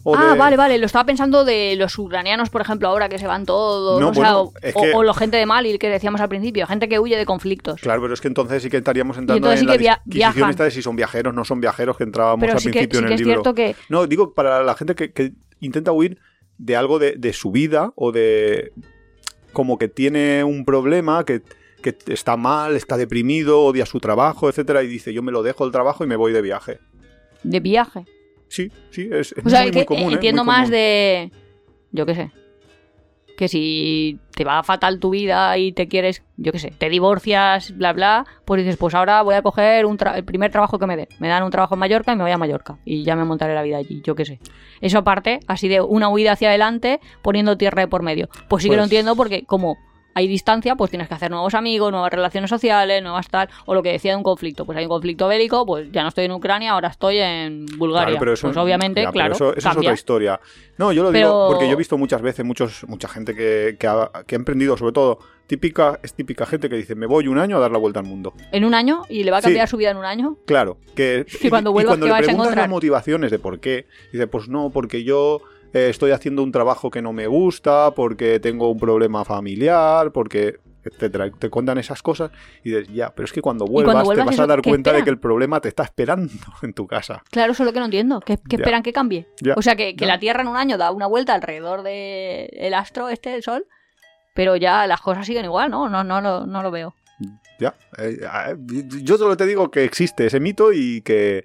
[0.04, 0.78] O ah, de- vale, vale.
[0.78, 4.00] Lo estaba pensando de los ucranianos, por ejemplo, ahora que se van todos.
[4.00, 6.30] No, o, bueno, o, es o- que- o la gente de Mali, que decíamos al
[6.30, 6.66] principio.
[6.68, 7.82] Gente que huye de conflictos.
[7.82, 10.34] Claro, pero es que entonces sí que estaríamos entrando en sí que la via- disquisición
[10.36, 10.50] viajan.
[10.52, 13.00] esta de si son viajeros, no son viajeros que entrábamos Pero al sí que, principio
[13.00, 13.34] sí en que el es libro.
[13.44, 16.20] cierto que No, digo para la gente que, que intenta huir
[16.58, 18.72] de algo de, de su vida o de
[19.54, 21.42] como que tiene un problema, que,
[21.82, 25.66] que está mal, está deprimido, odia su trabajo, etcétera, y dice yo me lo dejo
[25.66, 26.80] el trabajo y me voy de viaje.
[27.44, 28.06] de viaje.
[28.48, 30.12] Sí, sí, es, es O sea, muy, que muy común.
[30.12, 30.14] ¿eh?
[30.16, 30.72] entiendo Muy más común.
[30.72, 31.32] de.
[31.92, 32.32] Yo qué sé.
[33.38, 37.78] Que si te va fatal tu vida y te quieres, yo qué sé, te divorcias,
[37.78, 40.88] bla, bla, pues dices, pues ahora voy a coger un tra- el primer trabajo que
[40.88, 41.08] me den.
[41.20, 42.80] Me dan un trabajo en Mallorca y me voy a Mallorca.
[42.84, 44.40] Y ya me montaré la vida allí, yo qué sé.
[44.82, 48.28] Eso aparte, así de una huida hacia adelante, poniendo tierra de por medio.
[48.48, 49.78] Pues sí que lo Pues- entiendo porque como
[50.18, 53.50] hay distancia, pues tienes que hacer nuevos amigos, nuevas relaciones sociales, nuevas tal.
[53.68, 54.66] O lo que decía de un conflicto.
[54.66, 58.08] Pues hay un conflicto bélico, pues ya no estoy en Ucrania, ahora estoy en Bulgaria.
[58.08, 60.40] Claro, pero eso, pues obviamente, ya, pero claro, eso, eso es otra historia.
[60.80, 63.78] No, yo lo Pero- digo porque yo he visto muchas veces muchos, mucha gente que,
[63.80, 67.28] que ha, que ha emprendido, sobre todo, típica, es típica gente que dice, me voy
[67.28, 68.34] un año a dar la vuelta al mundo.
[68.52, 69.46] en un año y le va a Sí.
[69.46, 70.38] cambiar su vida en un año.
[70.46, 72.58] Claro, que Y cuando vuelvas, cuando ¿qué le vais a encontrar?
[72.58, 75.42] las motivaciones de por qué, dice, pues no, porque yo
[75.78, 80.58] eh, estoy haciendo un trabajo que no me gusta, porque tengo un problema familiar, porque
[80.84, 82.32] etcétera, te cuentan esas cosas
[82.64, 84.70] y dices, ya, pero es que cuando vuelvas, cuando vuelvas, te vas a dar ¿qué
[84.70, 87.24] cuenta de que el problema te está esperando en tu casa.
[87.30, 88.22] Claro, eso es lo que no entiendo.
[88.22, 89.28] ¿Qué, esperan que cambie?
[89.42, 89.54] Ya.
[89.58, 92.74] O sea, que, que la Tierra en un año da una vuelta alrededor del el
[92.74, 93.66] astro este, el Sol,
[94.34, 95.90] pero ya las cosas siguen igual, ¿no?
[95.90, 96.96] No, no, lo- no lo veo.
[97.60, 98.56] Ya, eh, eh,
[99.02, 101.44] yo solo te digo que existe ese mito y que,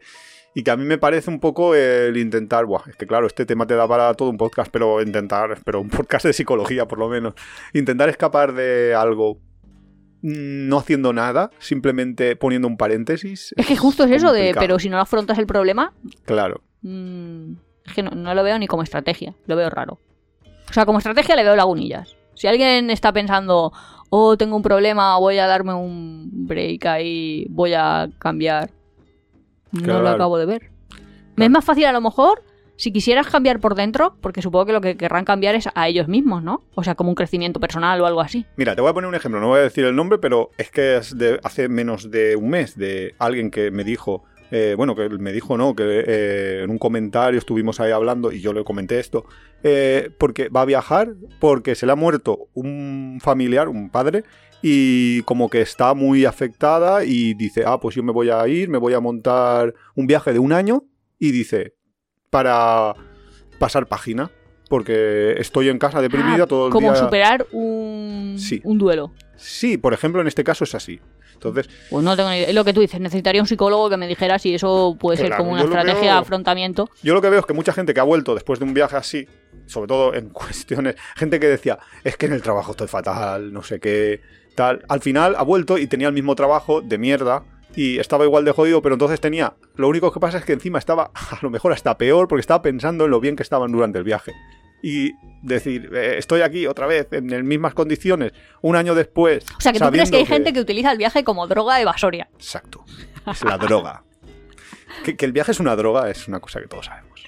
[0.55, 3.47] y que a mí me parece un poco el intentar, buah, es que claro, este
[3.47, 6.99] tema te da para todo un podcast, pero intentar, pero un podcast de psicología por
[6.99, 7.35] lo menos,
[7.73, 9.39] intentar escapar de algo
[10.23, 13.53] no haciendo nada, simplemente poniendo un paréntesis.
[13.57, 15.93] Es que justo es eso de, pero si no afrontas el problema,
[16.25, 16.61] Claro.
[16.83, 17.53] mm,
[17.87, 19.99] es que no, no lo veo ni como estrategia, lo veo raro.
[20.71, 22.17] O sea, como estrategia le veo lagunillas.
[22.35, 23.73] Si alguien está pensando,
[24.11, 28.71] oh, tengo un problema, voy a darme un break ahí, voy a cambiar,
[29.73, 30.71] no lo acabo de ver.
[31.37, 32.43] Me es más fácil a lo mejor
[32.77, 36.09] si quisieras cambiar por dentro, porque supongo que lo que querrán cambiar es a ellos
[36.09, 36.65] mismos, ¿no?
[36.75, 38.45] O sea, como un crecimiento personal o algo así.
[38.57, 40.71] Mira, te voy a poner un ejemplo, no voy a decir el nombre, pero es
[40.71, 44.95] que es de hace menos de un mes de alguien que me dijo, eh, bueno,
[44.95, 48.65] que me dijo no, que eh, en un comentario estuvimos ahí hablando y yo le
[48.65, 49.27] comenté esto,
[49.63, 54.25] eh, porque va a viajar porque se le ha muerto un familiar, un padre,
[54.63, 58.69] y como que está muy afectada y dice, ah, pues yo me voy a ir,
[58.69, 60.85] me voy a montar un viaje de un año
[61.19, 61.75] y dice,
[62.31, 62.95] para
[63.59, 64.31] pasar página.
[64.69, 66.99] Porque estoy en casa deprimida Ah, todo el como día.
[67.03, 68.63] superar un, Sí.
[68.65, 69.13] un duelo.
[69.37, 70.99] Sí, por ejemplo, en este caso es así.
[71.35, 72.49] Entonces, Pues no tengo ni idea.
[72.49, 75.37] Es lo que tú dices, necesitaría un psicólogo que me dijera si eso puede ser
[75.37, 76.89] como una estrategia veo- de afrontamiento.
[77.03, 78.97] yo lo que veo es que mucha gente que ha vuelto después de un viaje
[78.97, 79.29] así,
[79.67, 83.63] sobre todo en cuestiones, gente que decía, es que en el trabajo estoy fatal, no
[83.63, 84.23] sé qué,
[84.55, 88.45] tal, al final ha vuelto y tenía el mismo trabajo de mierda y estaba igual
[88.45, 91.51] de jodido, pero entonces tenía, lo único que pasa es que encima estaba a lo
[91.51, 94.33] mejor hasta peor porque estaba pensando en lo bien que estaban durante el viaje.
[94.85, 95.13] Y
[95.43, 99.45] decir, eh, estoy aquí otra vez en las mismas condiciones, un año después.
[99.57, 102.29] O sea, que tú crees que hay gente que utiliza el viaje como droga evasoria.
[102.35, 102.85] Exacto.
[103.31, 104.03] Es la droga.
[105.05, 107.23] Que, que el viaje es una droga es una cosa que todos sabemos.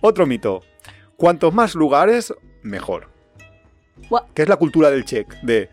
[0.00, 0.62] Otro mito.
[1.16, 3.08] Cuantos más lugares, mejor.
[4.10, 5.32] Gua- Que es la cultura del check.
[5.42, 5.70] De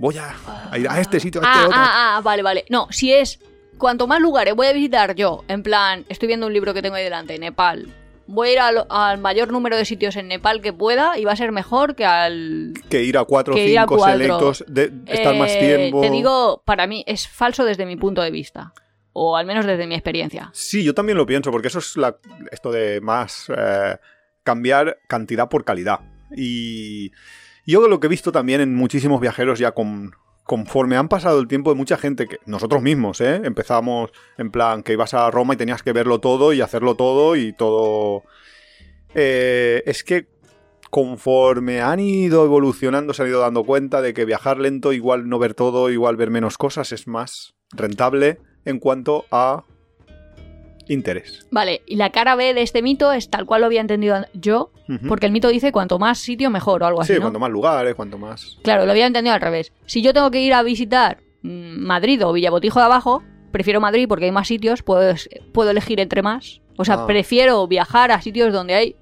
[0.00, 0.34] voy a,
[0.70, 1.76] a ir a este sitio, a este Ah, otro.
[1.78, 2.64] ah, ah, vale, vale.
[2.70, 3.38] No, si es
[3.78, 6.96] cuanto más lugares voy a visitar yo, en plan, estoy viendo un libro que tengo
[6.96, 7.86] ahí delante, Nepal.
[8.26, 11.32] Voy a ir al, al mayor número de sitios en Nepal que pueda y va
[11.32, 15.50] a ser mejor que al Que ir a cuatro o cinco selectos, de, estar más
[15.50, 16.00] Eh, tiempo.
[16.00, 18.72] Te digo, para mí es falso desde mi punto de vista.
[19.12, 20.48] O al menos desde mi experiencia.
[20.54, 22.16] Sí, yo también lo pienso, porque eso es la,
[22.52, 23.96] esto de más eh,
[24.44, 25.98] cambiar cantidad por calidad.
[26.36, 27.10] Y
[27.70, 31.48] yo lo que he visto también en muchísimos viajeros ya con, conforme han pasado el
[31.48, 33.40] tiempo de mucha gente que nosotros mismos, ¿eh?
[33.44, 37.36] Empezamos en plan que ibas a Roma y tenías que verlo todo y hacerlo todo
[37.36, 38.24] y todo...
[39.14, 40.28] Eh, es que
[40.90, 45.38] conforme han ido evolucionando se han ido dando cuenta de que viajar lento, igual no
[45.38, 49.64] ver todo, igual ver menos cosas, es más rentable en cuanto a
[50.88, 51.46] interés.
[51.50, 54.72] Vale, y la cara B de este mito es tal cual lo había entendido yo,
[55.08, 57.12] porque el mito dice cuanto más sitio mejor o algo así.
[57.12, 57.22] Sí, ¿no?
[57.26, 58.58] cuanto más lugares, cuanto más...
[58.62, 59.72] Claro, lo había entendido al revés.
[59.86, 64.06] Si yo tengo que ir a visitar mm, Madrid o Villabotijo de Abajo, prefiero Madrid
[64.08, 65.14] porque hay más sitios, puedo,
[65.52, 66.60] puedo elegir entre más.
[66.76, 67.06] O sea, Ah.
[67.06, 68.96] prefiero viajar a sitios donde hay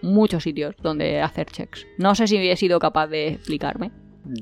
[0.00, 1.86] muchos sitios donde hacer checks.
[1.98, 3.90] No sé si he sido capaz de explicarme.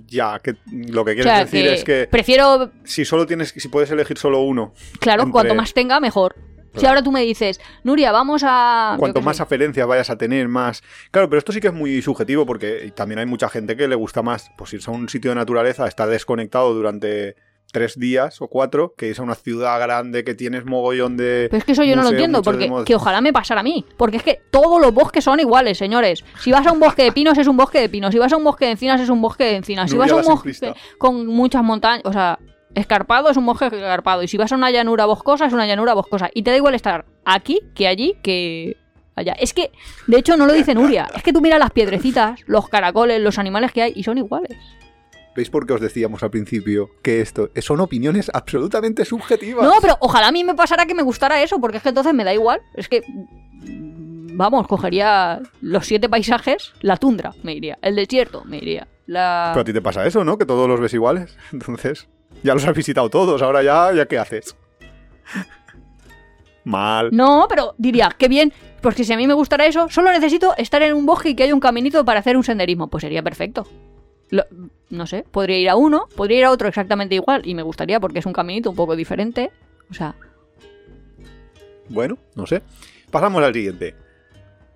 [0.09, 3.51] Ya, que lo que O quieres sea, decir que es que prefiero, si solo tienes,
[3.57, 6.35] si puedes elegir solo uno, claro, entre- cuanto más tenga, mejor.
[6.77, 8.97] Si ahora tú me dices, Nuria, vamos a...
[8.99, 9.43] cuanto más sé.
[9.43, 10.83] aferencias vayas a tener, más...
[11.11, 13.95] Claro, pero esto sí que es muy subjetivo porque también hay mucha gente que le
[13.95, 17.37] gusta más pues irse a un sitio de naturaleza, estar desconectado durante
[17.73, 21.49] tres días o cuatro, que irse a una ciudad grande que tienes mogollón de...
[21.51, 23.85] Pero es que eso yo no lo entiendo, porque que ojalá me pasara a mí.
[23.97, 26.25] Porque es que todos los bosques son iguales, señores.
[26.41, 28.13] Si vas a un bosque de pinos es un bosque de pinos.
[28.13, 29.91] Si vas a un bosque de encinas es un bosque de encinas.
[29.91, 30.81] Si Nuria vas a un bosque simplista.
[30.99, 32.39] con muchas montañas, o sea,
[32.77, 34.23] escarpado es un bosque escarpado.
[34.23, 36.31] Y si vas a una llanura boscosa es una llanura boscosa.
[36.33, 38.77] Y te da igual estar aquí que allí que
[39.17, 39.33] allá.
[39.33, 39.73] Es que,
[40.07, 41.09] de hecho, no lo dice Nuria.
[41.15, 44.57] Es que tú miras las piedrecitas, los caracoles, los animales que hay y son iguales.
[45.35, 49.65] ¿Veis por qué os decíamos al principio que esto son opiniones absolutamente subjetivas?
[49.67, 52.15] No, pero ojalá a mí me pasara que me gustara eso, porque es que entonces
[52.15, 52.61] me da igual.
[52.75, 53.03] Es que.
[54.39, 57.79] Vamos, cogería los siete paisajes, la tundra, me iría.
[57.81, 58.87] El desierto, me iría.
[59.07, 59.51] La.
[59.53, 60.39] Pero a ti te pasa eso, ¿no?
[60.39, 61.37] Que todos los ves iguales.
[61.53, 62.09] Entonces,
[62.47, 64.57] ya los has visitado todos, ahora ya, ¿ya qué haces?
[66.65, 67.11] Mal.
[67.13, 68.53] No, pero diría, qué bien.
[68.81, 71.45] Porque si a mí me gustara eso, solo necesito estar en un bosque y que
[71.45, 72.89] haya un caminito para hacer un senderismo.
[72.89, 73.67] Pues sería perfecto.
[74.31, 74.45] Lo-
[74.91, 77.43] no sé, podría ir a uno, podría ir a otro exactamente igual.
[77.45, 79.51] Y me gustaría porque es un caminito un poco diferente.
[79.91, 80.15] O sea,
[81.89, 82.63] Bueno, no sé.
[83.13, 83.95] Pasamos al siguiente.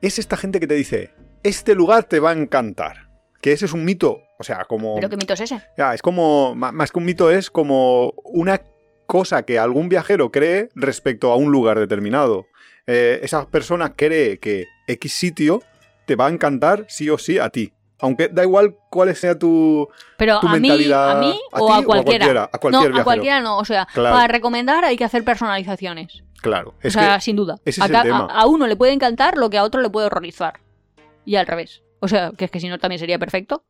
[0.00, 1.11] Es esta gente que te dice,
[1.42, 3.10] este lugar te va a encantar.
[3.40, 4.20] Que ese es un mito.
[4.38, 4.94] O sea, como...
[4.96, 5.61] ¿pero qué mito es ese?
[5.76, 6.55] Ya, es como...
[6.55, 8.61] Más que un mito, es como una
[9.07, 12.46] cosa que algún viajero cree respecto a un lugar determinado.
[12.87, 15.62] Eh, esa persona cree que X sitio
[16.07, 17.72] te va a encantar sí o sí a ti.
[18.03, 21.18] Aunque da igual cuál sea tu, Pero tu a mí, mentalidad.
[21.18, 22.24] a mí ¿A o ti a o a cualquiera.
[22.24, 22.50] cualquiera?
[22.53, 23.59] A cualquier no, a cualquiera no.
[23.59, 24.14] O sea, Claro.
[24.16, 26.22] para recomendar hay que hacer personalizaciones.
[26.40, 26.74] Claro.
[26.83, 27.57] Es o sea, que sin duda.
[27.66, 28.26] ese es el tema.
[28.33, 30.61] A uno le puede encantar lo que a otro le puede horrorizar.
[31.26, 31.83] Y al revés.
[32.00, 33.64] O sea, que es que si no también sería perfecto.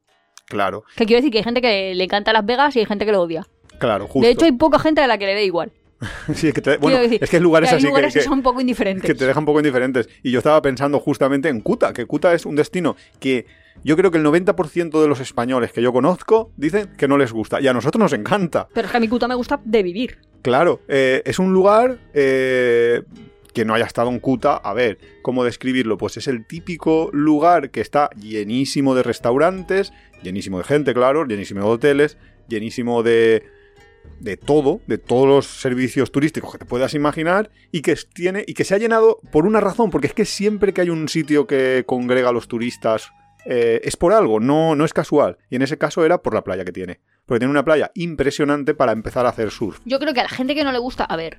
[0.47, 0.85] Claro.
[0.97, 3.13] Que quiero decir que hay gente que le encanta Las Vegas y hay gente que
[3.13, 3.47] lo odia.
[3.79, 4.21] Claro, justo.
[4.27, 5.73] De hecho, hay poca gente a la que le dé igual.
[6.35, 8.21] Sí, es que, te- bueno, decir, es que hay lugares hay así que- lugares que,
[8.21, 9.05] que, son un poco indiferentes.
[9.07, 10.09] que te dejan un poco indiferentes.
[10.23, 13.47] Y yo estaba pensando justamente en Kuta, que Kuta es un destino que
[13.85, 17.33] yo creo que el 90% de los españoles que yo conozco dicen que no les
[17.33, 17.61] gusta.
[17.61, 18.67] Y a nosotros nos encanta.
[18.75, 20.19] Pero es que a mi Kuta me gusta de vivir.
[20.43, 23.03] Claro, eh, es un lugar eh,
[23.53, 24.57] que no haya estado en Kuta.
[24.57, 25.99] A ver, ¿cómo describirlo?
[25.99, 31.61] Pues es el típico lugar que está llenísimo de restaurantes, llenísimo de gente, claro, llenísimo
[31.61, 32.17] de hoteles,
[32.49, 33.45] llenísimo de,
[34.21, 38.55] de todo, de todos los servicios turísticos que te puedas imaginar y que tiene y
[38.55, 41.47] que se ha llenado por una razón, porque es que siempre que hay un sitio
[41.47, 43.13] que congrega a los turistas
[43.47, 45.39] eh, es por algo, no, no es casual.
[45.49, 47.01] Y en ese caso era por la playa que tiene.
[47.27, 49.79] Porque tiene una playa impresionante para empezar a hacer surf.
[49.85, 51.39] Yo creo que a la gente que no le gusta, a ver,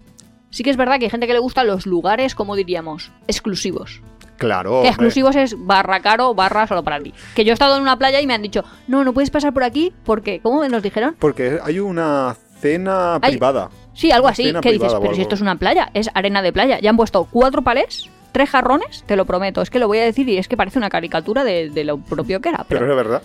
[0.52, 4.02] sí que es verdad que hay gente que le gusta los lugares, como diríamos, exclusivos.
[4.38, 4.82] Claro.
[4.84, 7.14] Que exclusivos es barra caro, barra solo para ti.
[7.36, 9.54] Que yo he estado en una playa y me han dicho, no, no puedes pasar
[9.54, 11.16] por aquí porque, ¿cómo nos dijeron?
[11.20, 13.70] Porque hay una cena Hay- privada.
[13.94, 14.52] Sí, algo así.
[14.62, 15.22] Que dices, pero si algo".
[15.22, 16.80] esto es una playa, es arena de playa.
[16.80, 19.62] Ya han puesto cuatro palés, tres jarrones, te lo prometo.
[19.62, 21.98] Es que lo voy a decir y es que parece una caricatura de, de lo
[22.00, 22.66] propio que era.
[22.68, 23.22] Pero Pero es verdad.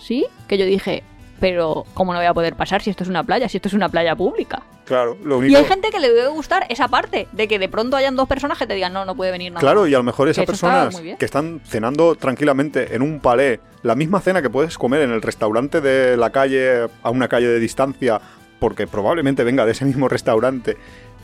[0.00, 1.02] sí, que yo dije,
[1.40, 3.48] pero ¿cómo no voy a poder pasar si esto es una playa?
[3.48, 4.62] Si esto es una playa pública.
[4.84, 5.58] Claro, lo Y único.
[5.58, 8.56] hay gente que le debe gustar esa parte, de que de pronto hayan dos personas
[8.56, 9.60] que te digan, no, no puede venir nada.
[9.60, 9.90] Claro, más".
[9.90, 14.20] y a lo mejor esas personas que están cenando tranquilamente en un palé, la misma
[14.20, 18.20] cena que puedes comer en el restaurante de la calle, a una calle de distancia,
[18.60, 20.76] porque probablemente venga de ese mismo restaurante,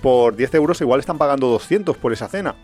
[0.02, 2.56] por 10 euros igual están pagando 200 por esa cena.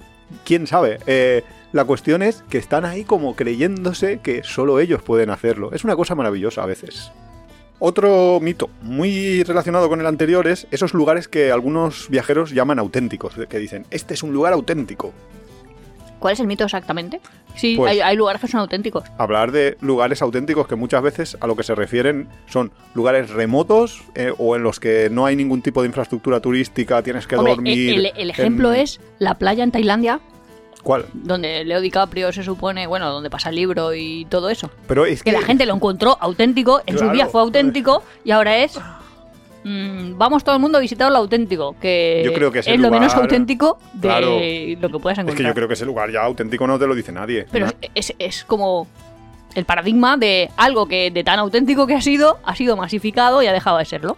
[0.45, 0.99] ¿Quién sabe?
[1.07, 5.71] Eh, la cuestión es que están ahí como creyéndose que solo ellos pueden hacerlo.
[5.73, 7.13] Es una cosa maravillosa a veces.
[7.81, 13.35] Otro mito muy relacionado con el anterior es esos lugares que algunos viajeros llaman auténticos,
[13.49, 15.13] que dicen, este es un lugar auténtico.
[16.19, 17.21] ¿Cuál es el mito exactamente?
[17.55, 19.05] Sí, Pues- hay, hay lugares que son auténticos.
[19.19, 24.03] Hablar de lugares auténticos que muchas veces a lo que se refieren son lugares remotos
[24.17, 27.55] eh, o en los que no hay ningún tipo de infraestructura turística, tienes que Hombre,
[27.55, 27.95] dormir.
[27.95, 30.19] el, el ejemplo en- es la playa en Tailandia,
[30.83, 31.07] ¿Cuál?
[31.13, 34.71] donde Leo DiCaprio se supone, bueno, donde pasa el libro y todo eso.
[34.87, 37.13] Pero es Que la gente lo encontró auténtico, en su Claro.
[37.15, 38.79] día fue auténtico y ahora es...
[39.65, 42.91] mm, vamos todo el mundo a visitar lo auténtico, que Yo creo que es lo
[42.91, 44.27] menos auténtico de Claro.
[44.81, 45.37] lo que puedas Es encontrar.
[45.37, 47.47] que yo creo que ese lugar ya auténtico no te lo dice nadie.
[47.51, 47.73] Pero ¿no?
[47.95, 48.87] es, es como
[49.55, 53.47] el paradigma de algo que de tan auténtico que ha sido, ha sido masificado y
[53.47, 54.17] ha dejado de serlo.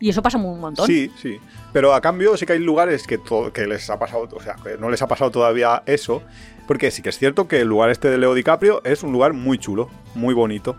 [0.00, 0.86] Y eso pasa un montón.
[0.86, 1.38] Sí, sí.
[1.72, 4.56] Pero a cambio sí que hay lugares que, to- que les ha pasado, o sea,
[4.62, 6.22] que no les ha pasado todavía eso.
[6.66, 9.32] Porque sí que es cierto que el lugar este de Leo DiCaprio es un lugar
[9.32, 10.76] muy chulo, muy bonito.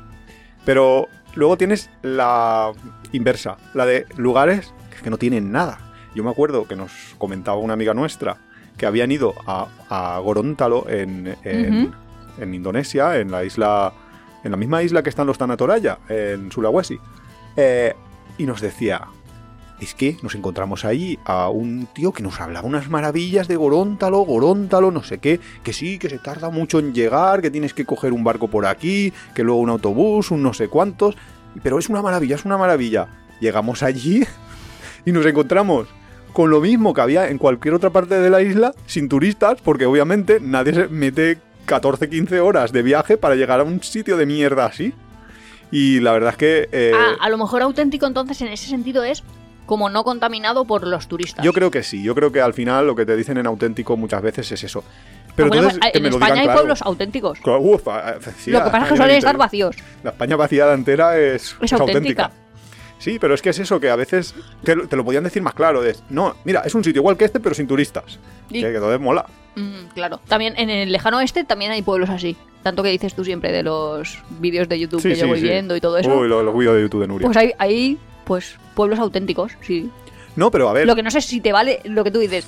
[0.65, 2.71] Pero luego tienes la
[3.13, 5.79] inversa, la de lugares que no tienen nada.
[6.13, 8.37] Yo me acuerdo que nos comentaba una amiga nuestra
[8.77, 13.93] que habían ido a, a Gorontalo en, en Indonesia, en la isla,
[14.43, 16.99] en la misma isla que están los Tanatoraya, en Sulawesi.
[17.55, 17.95] Eh,
[18.37, 19.07] y nos decía,
[19.79, 24.19] es que nos encontramos ahí a un tío que nos hablaba unas maravillas de Goróntalo,
[24.19, 27.85] Goróntalo, no sé qué, que sí, que se tarda mucho en llegar, que tienes que
[27.85, 31.15] coger un barco por aquí, que luego un autobús, un no sé cuántos,
[31.61, 33.07] pero es una maravilla, es una maravilla.
[33.39, 34.23] Llegamos allí
[35.05, 35.87] y nos encontramos
[36.33, 39.85] con lo mismo que había en cualquier otra parte de la isla, sin turistas, porque
[39.85, 44.25] obviamente nadie se mete 14, 15 horas de viaje para llegar a un sitio de
[44.25, 44.93] mierda así.
[45.71, 46.69] Y la verdad es que...
[46.71, 49.23] eh, Ah, a lo mejor auténtico entonces en ese sentido es
[49.65, 51.43] como no contaminado por los turistas.
[51.43, 53.97] Yo creo que sí, yo creo que al final lo que te dicen en auténtico
[53.97, 54.83] muchas veces es eso.
[55.35, 56.59] Pero Ah, bueno, entonces pues, que en me lo España digan hay claro.
[56.59, 57.39] pueblos auténticos.
[57.45, 59.75] Uf, ah, sí, lo que pasa es que suelen en estar vacíos.
[60.03, 62.31] La España vaciada entera es, Es es auténtica.
[62.99, 64.33] Sí, pero es que es eso, que a veces
[64.63, 65.81] te, lo- te lo podían decir más claro.
[65.81, 68.19] De, no, mira, es un sitio igual que este, pero sin turistas.
[68.49, 69.25] Y- Que, que entonces mola.
[69.55, 70.19] Mm, claro.
[70.27, 72.35] También en el lejano oeste también hay pueblos así.
[72.63, 75.39] Tanto que dices tú siempre de los vídeos de YouTube Sí, que sí, yo voy
[75.39, 75.43] sí.
[75.45, 76.13] viendo y todo eso.
[76.15, 77.25] Uy, los, vídeos de YouTube de Nuria.
[77.27, 79.89] pues hay, hay pues pueblos auténticos, sí.
[80.35, 82.47] no, pero a ver, Lo que no sé si te vale lo que tú dices.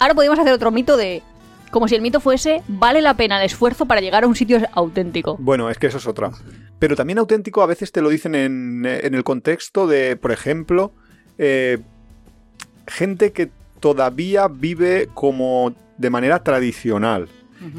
[0.00, 1.22] Ahora podríamos hacer otro mito de.
[1.70, 4.60] Como si el mito fuese, vale la pena el esfuerzo para llegar a un sitio
[4.72, 5.36] auténtico.
[5.38, 6.30] Bueno, es que eso es otra.
[6.78, 10.92] Pero también auténtico a veces te lo dicen en, en el contexto de, por ejemplo,
[11.38, 11.78] eh,
[12.86, 13.50] gente que
[13.80, 17.28] todavía vive como de manera tradicional.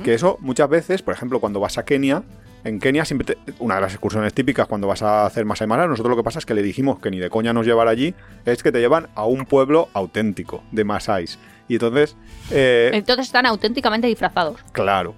[0.04, 2.24] Que eso muchas veces, por ejemplo, cuando vas a Kenia,
[2.66, 5.88] en Kenia siempre te- una de las excursiones típicas cuando vas a hacer Masai Mara,
[5.88, 8.14] nosotros lo que pasa es que le dijimos que ni de coña nos llevar allí,
[8.46, 11.40] es que te llevan a un pueblo auténtico de Masais.
[11.70, 12.18] Y entonces,
[12.52, 14.60] eh, Entonces están auténticamente disfrazados.
[14.74, 15.16] Claro.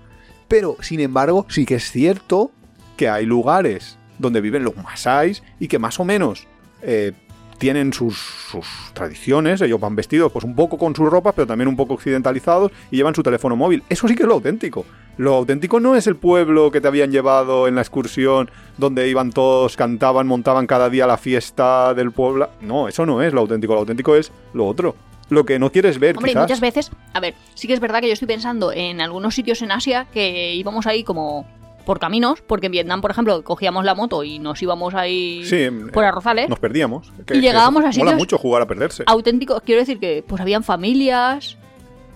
[0.48, 2.52] Pero, sin embargo, sí que es cierto
[2.98, 6.46] que hay lugares donde viven los masáis y que más o menos
[6.84, 7.14] eh,
[7.58, 11.68] tienen sus, sus tradiciones, ellos van vestidos pues un poco con sus ropas, pero también
[11.68, 13.84] un poco occidentalizados y llevan su teléfono móvil.
[13.88, 14.86] Eso sí que es lo auténtico.
[15.18, 19.32] Lo auténtico no es el pueblo que te habían llevado en la excursión, donde iban
[19.32, 22.50] todos, cantaban, montaban cada día la fiesta del pueblo.
[22.62, 23.74] No, eso no es lo auténtico.
[23.74, 24.96] Lo auténtico es lo otro.
[25.32, 28.02] Lo que no quieres ver, Hombre, y muchas veces, a ver, sí que es verdad
[28.02, 31.48] que yo estoy pensando en algunos sitios en Asia que íbamos ahí como
[31.86, 35.68] por caminos, porque en Vietnam, por ejemplo, cogíamos la moto y nos íbamos ahí Sí,
[35.94, 36.50] por eh, arrozales.
[36.50, 37.12] Nos perdíamos.
[37.26, 39.04] Que- Y llegábamos a Mola mucho jugar a perderse.
[39.08, 41.58] auténticos, quiero decir que pues habían familias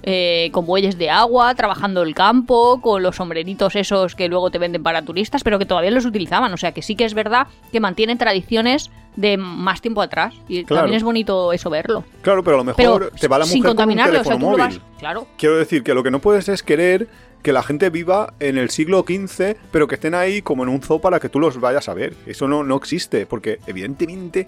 [0.04, 4.60] eh, con bueyes de agua, trabajando el campo, con los sombreritos esos que luego te
[4.60, 6.54] venden para turistas, pero que todavía los utilizaban.
[6.54, 10.34] O sea que sí que es verdad que mantienen tradiciones de más tiempo atrás.
[10.48, 10.84] Y Claro.
[10.84, 12.04] también es bonito eso verlo.
[12.22, 12.78] Claro, pero a lo mejor
[13.10, 14.66] Pero te va la sin mujer con un contaminarlo, o sea, teléfono móvil.
[14.80, 15.28] vas- Claro.
[15.38, 17.08] Quiero decir que lo que no puedes es querer
[17.44, 20.82] que la gente viva en el siglo XV, pero que estén ahí como en un
[20.82, 22.16] zoo para que tú los vayas a ver.
[22.26, 24.48] Eso no, no existe, porque evidentemente,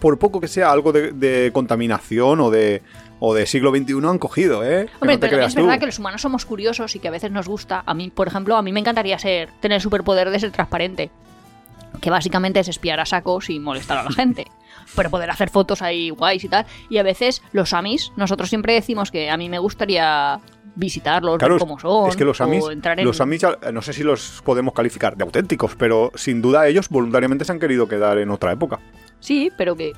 [0.00, 2.82] por poco que sea algo de, de contaminación o de,
[3.20, 4.88] o de siglo XXI han cogido, ¿eh?
[5.00, 5.80] Hombre, no pero es verdad tú.
[5.80, 7.84] que los humanos somos curiosos y que a veces nos gusta.
[7.86, 11.10] A mí, por ejemplo, a mí me encantaría ser tener el superpoder de ser transparente.
[12.00, 14.46] Que básicamente es espiar a sacos y molestar a la gente.
[14.96, 16.66] Pero poder hacer fotos ahí guays y tal.
[16.90, 20.38] Y a veces los amis, nosotros siempre decimos que a mí me gustaría
[20.74, 22.08] visitarlos, Claro, cómo son.
[22.10, 25.24] es que los amis, entrar en- los amis, no sé si los podemos calificar de
[25.24, 28.78] auténticos, pero sin duda ellos voluntariamente se han querido quedar en otra época.
[29.18, 29.92] Sí, pero que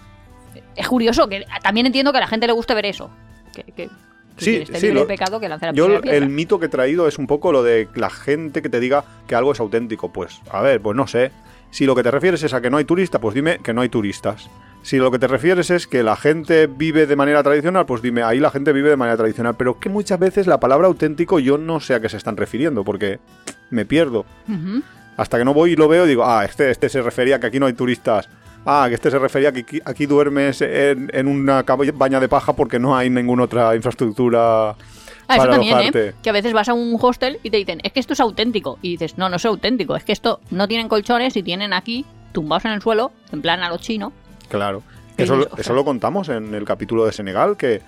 [0.76, 1.28] es curioso.
[1.28, 3.11] que También entiendo que a la gente le guste ver eso.
[3.52, 3.90] Que, que,
[4.37, 7.26] Sí, sí, lo- pecado que lance la Yo el mito que he traído es un
[7.26, 10.12] poco lo de la gente que te diga que algo es auténtico.
[10.12, 11.32] Pues, a ver, pues no sé.
[11.70, 13.83] Si lo que te refieres es a que no hay turistas, pues dime que no
[13.83, 14.48] hay turistas.
[14.83, 18.22] Si lo que te refieres es que la gente vive de manera tradicional, pues dime,
[18.22, 19.54] ahí la gente vive de manera tradicional.
[19.57, 22.85] Pero que muchas veces la palabra auténtico yo no sé a qué se están refiriendo,
[22.85, 23.18] porque
[23.70, 24.24] me pierdo.
[25.16, 27.48] Hasta que no voy y lo veo, digo, ah, este, este se refería a que
[27.48, 28.28] aquí no hay turistas.
[28.64, 32.28] Ah, que este se refería a que aquí, aquí duermes en, en una cabaña de
[32.28, 34.74] paja porque no hay ninguna otra infraestructura
[35.28, 35.78] Ah, eso también.
[35.94, 36.14] ¿eh?
[36.22, 38.78] Que a veces vas a un hostel y te dicen, es que esto es auténtico.
[38.82, 42.04] Y dices, no, no es auténtico, es que esto no tienen colchones y tienen aquí
[42.32, 44.12] tumbados en el suelo, en plan a lo chino.
[44.48, 44.82] Claro.
[45.16, 47.82] Eso, dices, eso lo contamos en el capítulo de Senegal, que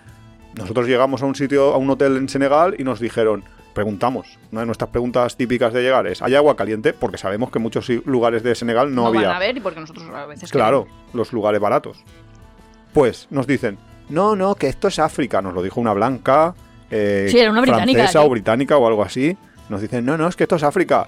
[0.55, 4.62] nosotros llegamos a un sitio, a un hotel en Senegal y nos dijeron, preguntamos, una
[4.62, 6.92] de nuestras preguntas típicas de llegar es, ¿hay agua caliente?
[6.92, 9.29] Porque sabemos que en muchos lugares de Senegal no, había.
[9.29, 10.50] van a ver y porque nosotros a veces...
[10.50, 12.05] Claro, los lugares baratos.
[12.92, 16.55] Pues nos dicen, no, no, que esto es África, nos lo dijo una blanca,
[16.90, 19.37] eh, Sí, era una británica, francesa o británica o algo así.
[19.68, 21.07] Nos dicen, no, no, es que esto es África.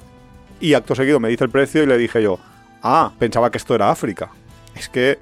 [0.61, 2.39] Y acto seguido me dice el precio y le dije yo,
[2.83, 4.31] ah, pensaba que esto era África.
[4.77, 5.19] Es que,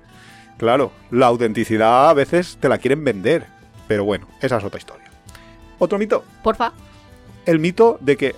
[0.59, 3.47] claro, la autenticidad a veces te la quieren vender.
[3.89, 5.07] Pero bueno, esa es otra historia.
[5.79, 6.73] Otro mito, Porfa.
[7.47, 8.35] el mito de que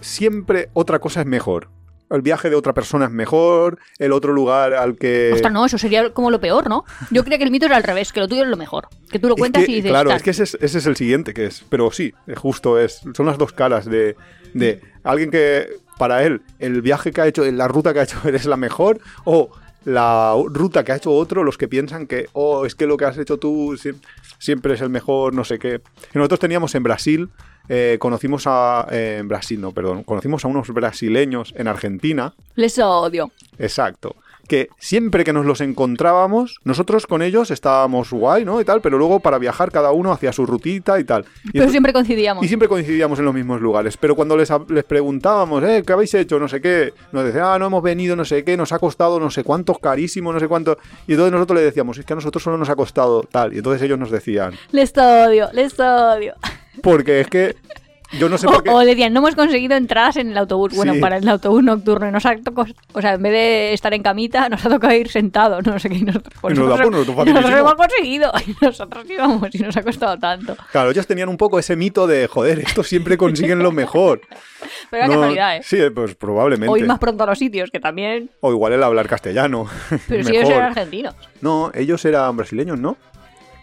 [0.00, 1.68] siempre otra cosa es mejor.
[2.10, 5.30] El viaje de otra persona es mejor, el otro lugar al que...
[5.32, 6.84] Ostras, no, eso sería como lo peor, ¿no?
[7.10, 8.88] Yo creía que el mito era al revés, que lo tuyo es lo mejor.
[9.10, 9.90] Que tú lo Es cuentas que, y dices...
[9.90, 10.16] Claro, tal.
[10.16, 11.64] es que ese es, ese es el siguiente que es.
[11.68, 13.02] Pero sí, eh, justo es.
[13.14, 14.16] Son las dos caras de,
[14.54, 15.68] de alguien que
[15.98, 18.56] para él el viaje que ha hecho, la ruta que ha hecho él es la
[18.56, 19.50] mejor o
[19.84, 23.04] la ruta que ha hecho otro, los que piensan que, oh, es que lo que
[23.06, 24.00] has hecho tú siem-
[24.38, 25.80] siempre es el mejor, no sé qué.
[26.12, 27.30] Nosotros teníamos en Brasil,
[27.72, 28.86] eh, conocimos a...
[28.90, 30.02] eh, en Brasil, no, perdón.
[30.02, 33.30] Conocimos a unos brasileños en Argentina Les odio.
[33.58, 34.16] Exacto.
[34.48, 38.60] Que siempre que nos los encontrábamos, nosotros con ellos estábamos guay, ¿no?
[38.60, 41.24] Y tal, pero luego para viajar cada uno hacia su rutita y tal.
[41.44, 42.44] Y, Pero esto- siempre coincidíamos.
[42.44, 43.96] y siempre coincidíamos en los mismos lugares.
[43.96, 45.84] Pero cuando les, les preguntábamos, ¿eh?
[45.86, 46.40] ¿Qué habéis hecho?
[46.40, 46.92] No sé qué.
[47.12, 49.78] Nos decían, ah, no hemos venido, no sé qué, nos ha costado no sé cuántos
[49.78, 50.78] carísimo, no sé cuánto.
[51.06, 53.52] Y entonces nosotros le decíamos, es que a nosotros solo nos ha costado tal.
[53.54, 56.34] Y entonces ellos nos decían, Les odio, les odio.
[56.82, 57.56] Porque es que
[58.18, 58.70] yo no sé O, por qué.
[58.70, 60.74] o decían, no hemos conseguido entradas en el autobús.
[60.74, 61.00] Bueno, Sí.
[61.00, 62.10] para el autobús nocturno.
[62.10, 65.08] Nos ha tocado, o sea, en vez de estar en camita, nos ha tocado ir
[65.08, 65.64] sentados.
[65.64, 65.94] No sé qué.
[65.98, 68.32] Y nosotros, Y nos nosotros- nosotros hemos conseguido.
[68.48, 70.56] Y nosotros íbamos y nos ha costado tanto.
[70.72, 74.22] Claro, ellos tenían un poco ese mito de, joder, estos siempre consiguen lo mejor.
[74.90, 75.60] Pero No, casualidad, ¿eh?
[75.62, 76.72] Sí, pues probablemente.
[76.72, 78.28] O ir más pronto a los sitios, que también.
[78.40, 79.66] O igual el hablar castellano.
[80.08, 81.14] Pero si ellos eran argentinos.
[81.42, 82.96] No, ellos eran brasileños, ¿no?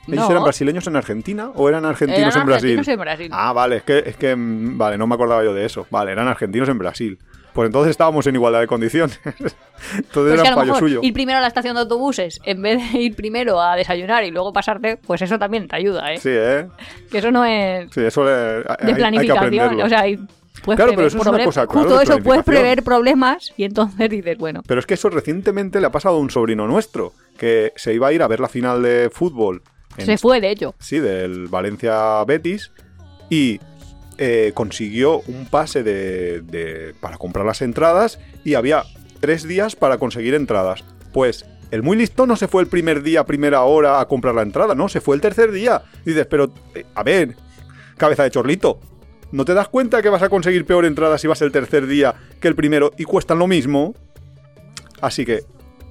[0.08, 0.32] ¿Ellos No.
[0.32, 2.70] eran brasileños en Argentina o eran argentinos Eran en Brasil?
[2.80, 3.30] argentinos en Brasil.
[3.34, 5.86] Ah, vale, es que, es que, mm, vale, no me acordaba yo de eso.
[5.92, 7.20] Vale, eran argentinos en Brasil.
[7.54, 9.20] Pues entonces estábamos en igualdad de condiciones.
[9.26, 11.00] entonces Pues era un lo fallo suyo.
[11.02, 14.32] ir primero a la estación de autobuses en vez de ir primero a desayunar y
[14.32, 16.18] luego pasarte, pues eso también te ayuda, ¿eh?
[16.20, 16.68] Sí, ¿eh?
[17.12, 19.82] Que eso no es Sí, eso le- hay- de hay que planificación.
[19.82, 20.18] o sea, hay-
[20.64, 21.46] puedes Claro, pero eso es una problemas.
[21.48, 24.94] cosa, claro, Justo de eso, puedes prever problemas y entonces dices, bueno, Pero es que
[24.96, 28.28] eso recientemente le ha pasado a un sobrino nuestro, que se iba a ir a
[28.28, 29.64] ver la final de fútbol.
[30.06, 30.76] Se fue de hecho.
[30.80, 32.72] sí, del Valencia Betis
[33.30, 33.60] y
[34.18, 38.84] eh, consiguió un pase de, de- para comprar las entradas y había
[39.20, 40.84] tres días para conseguir entradas.
[41.14, 44.42] Pues el muy listo no se fue el primer día, primera hora a comprar la
[44.42, 45.84] entrada, no, se fue el tercer día.
[46.06, 47.36] Y dices, pero, eh, a ver,
[47.98, 48.80] cabeza de chorlito,
[49.32, 52.16] ¿no te das cuenta que vas a conseguir peor entrada si vas el tercer día
[52.40, 53.94] que el primero y cuestan lo mismo?
[55.02, 55.42] Así que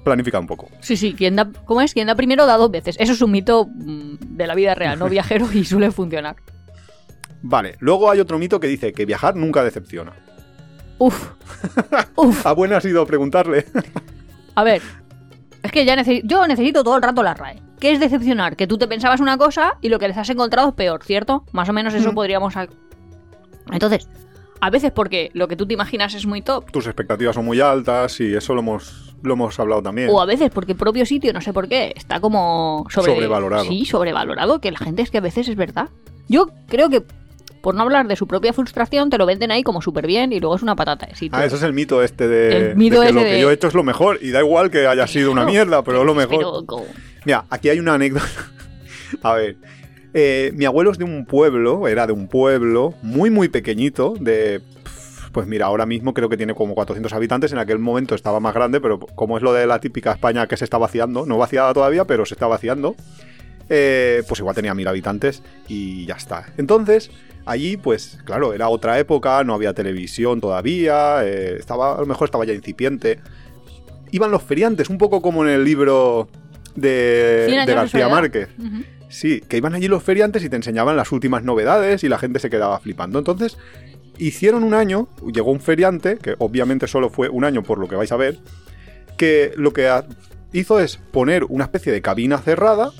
[0.07, 0.69] planifica un poco.
[0.79, 1.93] Sí, sí, quien da, ¿cómo es?
[1.93, 2.95] Quien da primero da dos veces.
[2.99, 6.35] Eso es un mito mm, de la vida real, no viajero, y suele funcionar.
[7.41, 10.13] Vale, luego hay otro mito que dice que viajar nunca decepciona.
[10.97, 11.31] Uf.
[12.15, 12.45] Uf.
[12.45, 13.65] A bueno ha sido preguntarle.
[14.55, 14.81] A ver,
[15.61, 17.61] es que ya necesito, yo necesito todo el rato la RAE.
[17.79, 18.55] ¿Qué es decepcionar?
[18.55, 21.45] Que tú te pensabas una cosa y lo que les has encontrado es peor, ¿cierto?
[21.51, 22.15] Más o menos eso Mm.
[22.15, 22.55] podríamos...
[23.71, 24.09] Entonces,
[24.59, 27.59] a veces porque lo que tú te imaginas es muy top, Tus expectativas son muy
[27.61, 30.09] altas y eso lo hemos, lo hemos hablado también.
[30.11, 33.65] o a veces porque el propio sitio, no sé por qué, está como sobre- Sobrevalorado.
[33.65, 35.89] Sí, sobrevalorado, que la gente es que a veces es verdad.
[36.29, 37.01] Yo creo que,
[37.61, 40.39] por no hablar de su propia frustración, te lo venden ahí como súper bien y
[40.39, 41.37] luego es una patata de sitio.
[41.37, 43.49] Ah, eso es el mito este de, El mito de que lo que de- yo
[43.49, 46.05] he hecho es lo mejor y da igual que haya sido una mierda, pero es
[46.05, 46.63] lo mejor.
[47.25, 48.25] Mira, aquí hay una anécdota.
[49.23, 49.55] A ver,
[50.13, 54.61] eh, mi abuelo es de un pueblo, era de un pueblo muy, muy pequeñito, de...
[55.37, 58.55] Pues mira, ahora mismo creo que tiene como 400 habitantes, en aquel momento estaba más
[58.55, 61.71] grande, pero como es lo de la típica España que se está vaciando, no vaciada
[61.75, 62.95] todavía, pero se está vaciando,
[63.69, 66.47] eh, pues igual tenía mil habitantes y ya está.
[66.57, 67.11] Entonces,
[67.45, 72.25] allí, pues claro, era otra época, no había televisión todavía, eh, estaba, a lo mejor
[72.25, 73.19] estaba ya incipiente.
[74.09, 76.29] Iban los feriantes, un poco como en el libro
[76.73, 78.09] de, de García.
[78.09, 78.49] Márquez.
[79.09, 82.39] Sí, que iban allí los feriantes y te enseñaban las últimas novedades y la gente
[82.39, 83.19] se quedaba flipando.
[83.19, 83.57] Entonces,
[84.17, 87.95] hicieron un año, llegó un feriante, que obviamente solo fue un año por lo que
[87.95, 88.39] vais a ver,
[89.17, 89.89] que lo que
[90.53, 92.91] hizo es poner una especie de cabina cerrada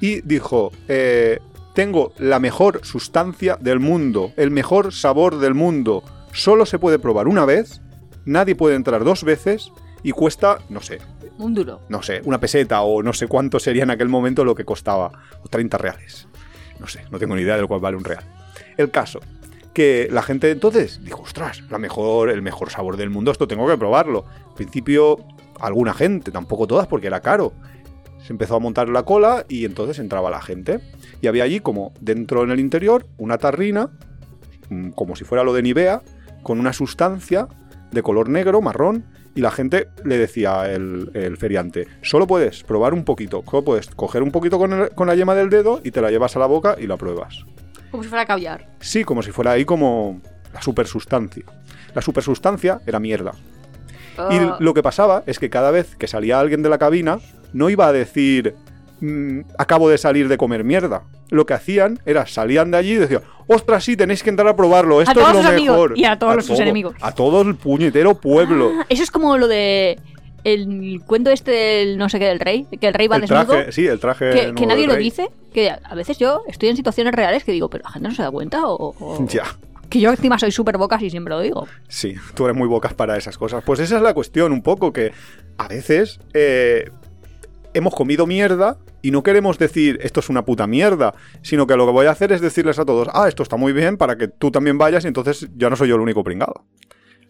[0.00, 1.40] y dijo, eh,
[1.74, 6.02] tengo la mejor sustancia del mundo, el mejor sabor del mundo,
[6.32, 7.80] solo se puede probar una vez,
[8.24, 9.70] nadie puede entrar dos veces
[10.02, 10.98] y cuesta, no sé,
[11.38, 11.80] Un duro.
[11.88, 15.12] no sé, una peseta o no sé cuánto sería en aquel momento lo que costaba,
[15.42, 16.28] o 30 reales.
[16.78, 18.24] No sé, no tengo ni idea de lo cual vale un real.
[18.76, 19.20] El caso,
[19.78, 23.64] que la gente entonces dijo, ostras, la mejor, el mejor sabor del mundo, esto tengo
[23.68, 24.24] que probarlo.
[24.48, 25.18] Al principio,
[25.60, 27.52] alguna gente, tampoco todas porque era caro.
[28.26, 30.80] Se empezó a montar la cola y entonces entraba la gente.
[31.20, 33.90] Y había allí como dentro en el interior una tarrina,
[34.68, 36.02] mm, como si fuera lo de Nivea,
[36.42, 37.46] con una sustancia
[37.92, 39.04] de color negro, marrón,
[39.36, 44.24] y la gente le decía el, feriante, solo puedes probar un poquito, solo puedes coger
[44.24, 46.88] un poquito con la yema del dedo y te la llevas a la boca y
[46.88, 47.46] la pruebas.
[47.90, 48.66] Como si fuera caviar.
[48.80, 50.20] Sí, como si fuera ahí como
[50.52, 51.44] la supersustancia.
[51.94, 53.32] La supersustancia era mierda.
[54.16, 54.28] Ah.
[54.58, 57.18] Y lo que pasaba es que cada vez que salía alguien de la cabina,
[57.52, 58.54] no iba a decir,
[59.00, 61.04] "Mm, acabo de salir de comer mierda.
[61.30, 64.56] Lo que hacían era salían de allí y decían, ostras, sí, tenéis que entrar a
[64.56, 65.98] probarlo, esto todos es lo sus amigos mejor.
[65.98, 66.94] y a todos los sus todo, enemigos.
[67.00, 68.72] A todo el puñetero pueblo.
[68.80, 69.98] Ah, eso es como lo de
[70.44, 73.44] el cuento este del no sé qué del rey, que el rey va el desnudo.
[73.46, 74.52] traje, sí, el traje.
[74.54, 75.04] que, nadie lo rey.
[75.04, 78.14] dice, que a veces yo estoy en situaciones reales que digo, pero la gente no
[78.14, 79.44] se da cuenta o, o- Ya.
[79.90, 81.66] que yo encima soy súper bocas y siempre lo digo.
[81.88, 83.62] Sí, tú eres muy bocas para esas cosas.
[83.64, 85.12] Pues esa es la cuestión, un poco que
[85.58, 86.90] a veces eh,
[87.74, 91.86] hemos comido mierda y no queremos decir esto es una puta mierda, sino que lo
[91.86, 94.28] que voy a hacer es decirles a todos, ah, esto está muy bien para que
[94.28, 96.64] tú también vayas y entonces ya no soy yo el único pringado.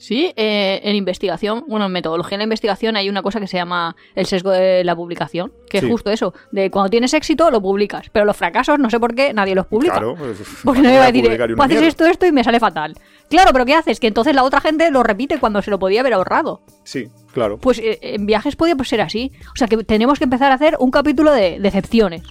[0.00, 3.56] Sí, eh, en investigación, bueno, en metodología de la investigación hay una cosa que se
[3.56, 5.86] llama el sesgo de la publicación, que Sí.
[5.86, 9.16] es justo eso, de cuando tienes éxito lo publicas, pero los fracasos no sé por
[9.16, 9.94] qué nadie los publica.
[9.94, 12.60] Claro, pues, Porque ¿para nadie va a decir, pues haces esto, esto y me sale
[12.60, 12.94] fatal.
[13.28, 13.98] Claro, pero ¿qué haces?
[13.98, 16.60] Que entonces la otra gente lo repite cuando se lo podía haber ahorrado.
[16.84, 17.58] Sí, claro.
[17.58, 19.32] Pues eh, en viajes podía pues, ser así.
[19.52, 22.22] O sea que tenemos que empezar a hacer un capítulo de decepciones,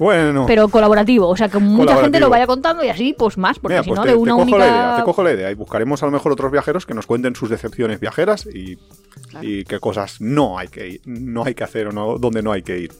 [0.00, 1.28] Bueno, pero colaborativo.
[1.28, 3.90] O sea que mucha gente lo vaya contando y así, pues más, porque mira, si
[3.90, 4.58] pues no, te, de te una cojo única.
[4.58, 7.06] la idea, te cojo la idea y buscaremos a lo mejor otros viajeros que nos
[7.06, 8.76] cuenten sus decepciones viajeras y,
[9.28, 9.46] Claro.
[9.46, 12.50] y qué cosas no hay que ir, no hay que hacer o no, dónde no
[12.50, 12.92] hay que ir.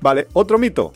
[0.00, 0.92] Vale, otro mito.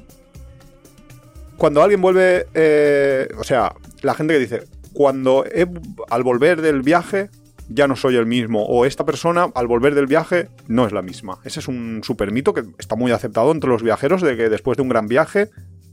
[1.57, 4.63] Cuando alguien vuelve, eh, o sea, la gente que dice,
[4.95, 5.67] cuando he-
[6.09, 7.29] al volver del viaje
[7.71, 11.03] ya no soy el mismo, o esta persona al volver del viaje no es la
[11.03, 11.39] misma.
[11.45, 14.77] Ese es un super mito que está muy aceptado entre los viajeros de que después
[14.77, 15.49] de un gran viaje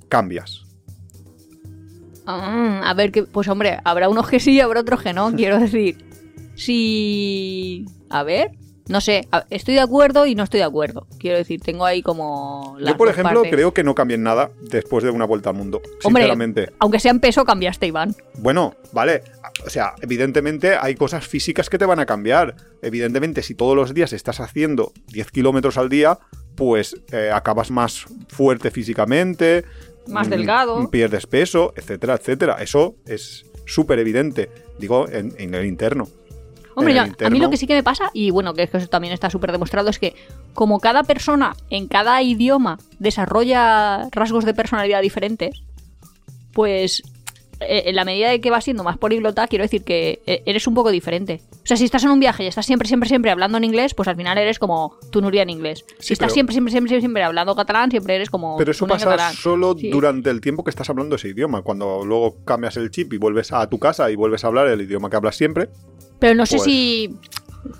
[0.09, 0.65] cambias.
[2.25, 5.31] Ah, a ver, que, pues hombre, habrá unos que sí y habrá otros que no,
[5.35, 5.97] quiero decir.
[6.55, 7.85] Si.
[8.09, 8.51] A ver.
[8.89, 11.07] No sé, estoy de acuerdo y no estoy de acuerdo.
[11.19, 12.75] Quiero decir, tengo ahí como.
[12.79, 13.51] las Yo, por ejemplo, partes.
[13.51, 15.81] creo que no cambien nada después de una vuelta al mundo.
[16.03, 16.71] Hombre, Sinceramente.
[16.79, 18.15] aunque sea en peso, cambiaste, Iván.
[18.39, 19.23] Bueno, vale.
[19.65, 22.55] O sea, evidentemente hay cosas físicas que te van a cambiar.
[22.81, 26.19] Evidentemente, si todos los días estás haciendo 10 kilómetros al día,
[26.55, 29.65] pues eh, acabas más fuerte físicamente.
[30.07, 30.89] Más mm, delgado.
[30.89, 32.57] Pierdes peso, etcétera, etcétera.
[32.61, 34.49] Eso es súper evidente.
[34.79, 36.07] Digo, en, en el interno.
[36.77, 38.77] Hombre, yo- a mí lo que sí que me pasa, y bueno, que es que
[38.77, 40.13] eso también está súper demostrado, es que
[40.53, 45.61] como cada persona en cada idioma desarrolla rasgos de personalidad diferentes,
[46.53, 47.03] pues
[47.59, 50.67] eh, en la medida de que vas siendo más políglota, quiero decir que eh, eres
[50.67, 51.41] un poco diferente.
[51.53, 53.95] O sea, si estás en un viaje y estás siempre, siempre, siempre hablando en inglés,
[53.95, 55.83] pues al final eres como tu Nuria en inglés.
[55.99, 59.05] Si estás pero- siempre, siempre, siempre, siempre hablando catalán, siempre eres como Pero eso pasa
[59.05, 59.33] catalán.
[59.33, 59.89] solo Sí.
[59.89, 61.63] durante el tiempo que estás hablando ese idioma.
[61.63, 64.81] Cuando luego cambias el chip y vuelves a tu casa y vuelves a hablar el
[64.81, 65.69] idioma que hablas siempre.
[66.19, 67.15] Pero no sé Pues- si...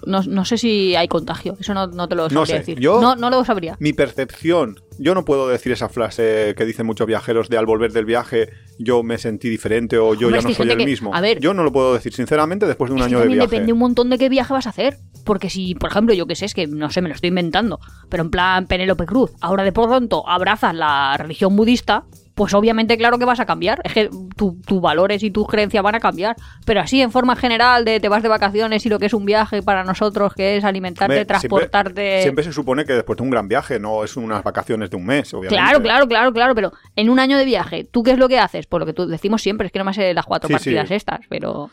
[0.06, 2.78] No, no sé si hay contagio, eso no, no te lo sabría No sé, decir.
[2.80, 3.78] yo- No, no lo sabría.
[3.80, 7.94] Mi percepción, yo no puedo decir esa frase que dicen muchos viajeros de al volver
[7.94, 11.16] del viaje yo me sentí diferente o yo Hombre, ya no soy el que- mismo.
[11.16, 13.48] a ver- yo no lo puedo decir sinceramente después de un año de viaje.
[13.48, 14.98] depende un montón de qué viaje vas a hacer.
[15.24, 17.80] Porque si, por ejemplo, yo qué sé, es que no sé, me lo estoy inventando,
[18.10, 22.04] pero en plan Penélope Cruz, ahora de pronto abrazas la religión budista,
[22.38, 23.82] pues obviamente claro que vas a cambiar.
[23.84, 26.36] Es que tu- tus valores y tus creencias van a cambiar.
[26.66, 29.26] Pero así, en forma general, de te vas de vacaciones y lo que es un
[29.26, 32.02] viaje para nosotros, que es alimentarte, Hombre, transportarte...
[32.02, 34.98] Siempre, siempre se supone que después de un gran viaje, no es unas vacaciones de
[34.98, 35.56] un mes, obviamente.
[35.56, 38.38] Claro, claro, claro, claro, pero en un año de viaje, ¿tú qué es lo que
[38.40, 38.68] haces?
[38.68, 40.88] Por lo que tú decimos siempre, es que no me sé las cuatro Sí, partidas
[40.90, 40.94] sí.
[40.94, 41.72] estas, pero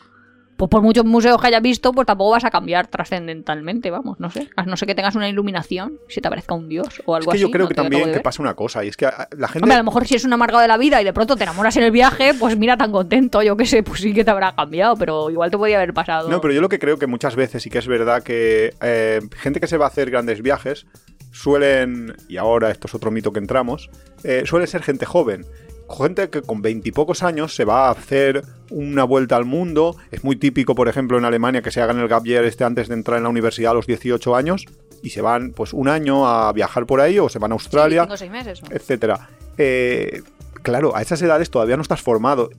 [0.57, 4.29] pues por muchos museos que hayas visto, pues tampoco vas a cambiar trascendentalmente, vamos, no
[4.29, 4.49] sé.
[4.55, 7.31] A no sé que tengas una iluminación, si te aparezca un dios o Es algo
[7.31, 7.41] que así.
[7.41, 8.21] yo creo no que también ver.
[8.21, 9.59] pasa una cosa, y es que la gente...
[9.63, 11.43] Hombre, a lo mejor si es un amargado de la vida y de pronto te
[11.43, 14.31] enamoras en el viaje, pues mira, tan contento, yo qué sé, pues sí que te
[14.31, 16.29] habrá cambiado, pero igual te podía haber pasado.
[16.29, 19.21] No, pero yo lo que creo que muchas veces sí que es verdad que eh,
[19.37, 20.85] gente que se va a hacer grandes viajes
[21.31, 23.89] suelen, y ahora esto es otro mito que entramos,
[24.23, 25.45] eh, suele ser gente joven.
[25.89, 29.95] Gente que con veintipocos años se va a hacer una vuelta al mundo.
[30.11, 32.87] Es muy típico, por ejemplo, en Alemania que se hagan el gap year este antes
[32.87, 34.65] de entrar en la universidad a los 18 años
[35.03, 37.63] y se van pues un año a viajar por ahí o se van a Sí,
[37.63, 38.63] Australia cinco o seis meses.
[38.63, 38.75] ¿no?
[38.75, 39.29] etcétera.
[39.57, 40.23] Eh,
[40.63, 42.49] claro, a esas edades todavía no estás formado.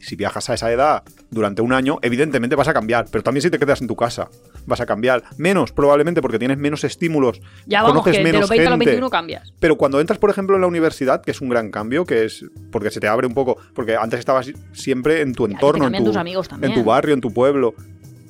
[0.00, 3.50] Si viajas a esa edad durante un año, evidentemente vas a cambiar, pero también si
[3.50, 4.28] te quedas en tu casa,
[4.66, 5.24] vas a cambiar.
[5.36, 8.70] Menos, probablemente, porque tienes menos estímulos, Ya vamos, conoces que de menos los 20 a
[8.70, 8.90] los gente.
[8.90, 9.52] 21 cambias.
[9.58, 12.44] Pero cuando entras, por ejemplo, en la universidad, que es un gran cambio, que es
[12.70, 16.04] porque se te abre un poco, porque antes estabas siempre en tu entorno, en tu,
[16.04, 16.74] tus amigos en también.
[16.74, 17.74] tu barrio, en tu pueblo.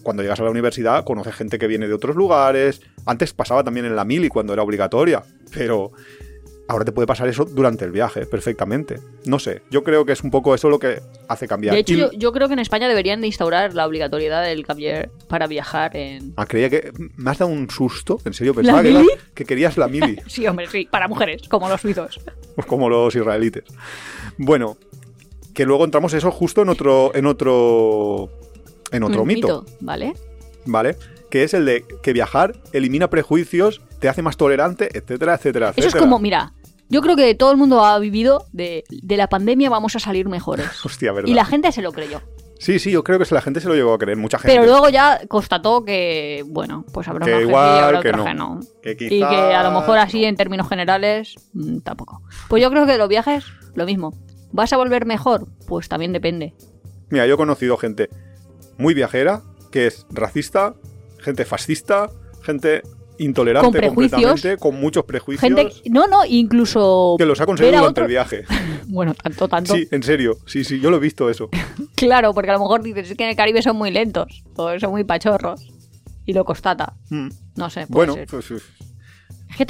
[0.02, 2.80] Cuando llegas a la universidad, conoces gente que viene de otros lugares.
[3.04, 5.92] Antes pasaba también en la mili cuando era obligatoria, pero
[6.68, 9.00] ahora te puede pasar eso durante el viaje, perfectamente.
[9.24, 11.74] No sé, yo creo que es un poco eso lo que hace cambiar.
[11.74, 14.64] De hecho, Y- yo, yo creo que en España deberían de instaurar la obligatoriedad del
[14.66, 14.92] cambio
[15.28, 16.34] para viajar en...
[16.36, 18.82] Ah, creía que me has dado un susto, en serio, pensaba
[19.34, 22.20] que, querías la mili, Sí, hombre, sí, para mujeres, como los suizos.
[22.66, 23.64] como los israelites.
[24.36, 24.76] Bueno,
[25.54, 28.30] que luego entramos eso justo en otro, en otro,
[28.92, 30.12] en otro Un mito, ¿vale?
[30.66, 30.96] ¿vale?
[31.30, 35.88] Que es el de que viajar elimina prejuicios, te hace más tolerante, etcétera, etcétera, etcétera.
[35.88, 36.52] Eso es como, mira,
[36.88, 40.28] yo creo que todo el mundo ha vivido de, de la pandemia vamos a salir
[40.28, 40.66] mejores.
[40.84, 41.28] Hostia, verdad.
[41.28, 42.22] Y la gente se lo creyó.
[42.58, 44.52] Sí, sí, yo creo que la gente se lo llegó a creer, mucha gente.
[44.52, 48.08] Pero luego ya constató que, bueno, pues habrá Que una gente igual, y habrá que
[48.08, 48.24] otra no.
[48.24, 48.60] que no.
[48.82, 52.22] Que Y que a lo mejor así en términos generales, mm, tampoco.
[52.48, 54.12] Pues yo creo que los viajes, lo mismo.
[54.50, 55.46] ¿Vas a volver mejor?
[55.68, 56.54] Pues también depende.
[57.10, 58.08] Mira, yo he conocido gente
[58.76, 60.74] muy viajera, que es racista,
[61.20, 62.10] gente fascista,
[62.42, 62.82] gente
[63.18, 64.22] intolerante Con prejuicios.
[64.22, 68.10] completamente, con muchos prejuicios, Gente, no, no, incluso que los ha conseguido durante otro- el
[68.10, 68.44] viaje.
[68.90, 69.74] Bueno, tanto, tanto.
[69.74, 71.50] Sí, en serio, sí, sí, yo lo he visto eso.
[71.94, 74.78] Claro, porque a lo mejor dices es que en el Caribe son muy lentos o
[74.78, 75.68] son muy pachorros.
[76.24, 76.94] Y lo constata.
[77.10, 77.28] Mm.
[77.56, 78.26] No sé, puede Bueno, ser.
[78.28, 78.62] pues, pues,
[79.50, 79.66] Es que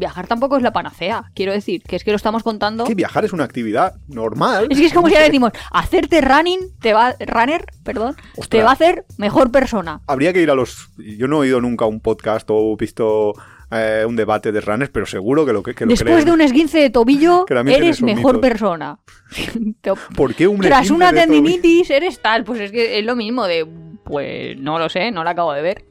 [0.00, 1.30] viajar tampoco es la panacea.
[1.34, 2.84] Quiero decir, que es que lo estamos contando.
[2.84, 4.66] que viajar es una actividad normal.
[4.70, 8.16] Es que es como si ahora decimos, hacerte running, te va, runner, perdón,
[8.48, 10.00] te va a hacer mejor persona.
[10.08, 10.90] Habría que ir a los...
[10.98, 13.34] Yo no he oído nunca un podcast o visto
[13.70, 16.26] eh, un debate de runners, pero seguro que lo que, que lo Después creen.
[16.26, 18.40] de un esguince de tobillo, eres mejor mitos.
[18.40, 18.98] persona.
[20.16, 22.44] ¿Por qué un Tras una tendinitis eres tal.
[22.44, 23.66] Pues es que es lo mismo de,
[24.04, 25.84] pues no lo sé, no lo acabo de ver.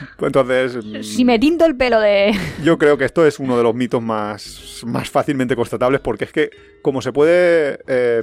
[0.20, 2.32] Entonces, Si me tinto el pelo de...
[2.64, 6.32] Yo creo que esto es uno de los mitos más, más fácilmente constatables porque es
[6.32, 6.50] que
[6.82, 8.22] como se puede eh,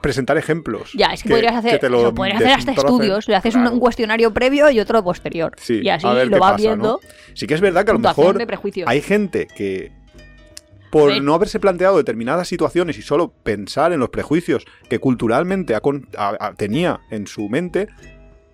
[0.00, 0.90] presentar ejemplos.
[0.94, 3.28] Ya, es que, podrías hacer, te lo eso, podrías hacer hasta estudios.
[3.28, 3.74] Le haces un- claro.
[3.74, 5.52] un, cuestionario previo y otro posterior.
[5.58, 7.00] Sí, y así a ver lo vas viendo.
[7.02, 7.08] ¿no?
[7.34, 8.38] Sí que es verdad que a lo mejor
[8.86, 9.92] hay gente que
[10.90, 15.82] por no haberse planteado determinadas situaciones y solo pensar en los prejuicios que culturalmente ha-
[16.16, 17.88] ha- tenía en su mente,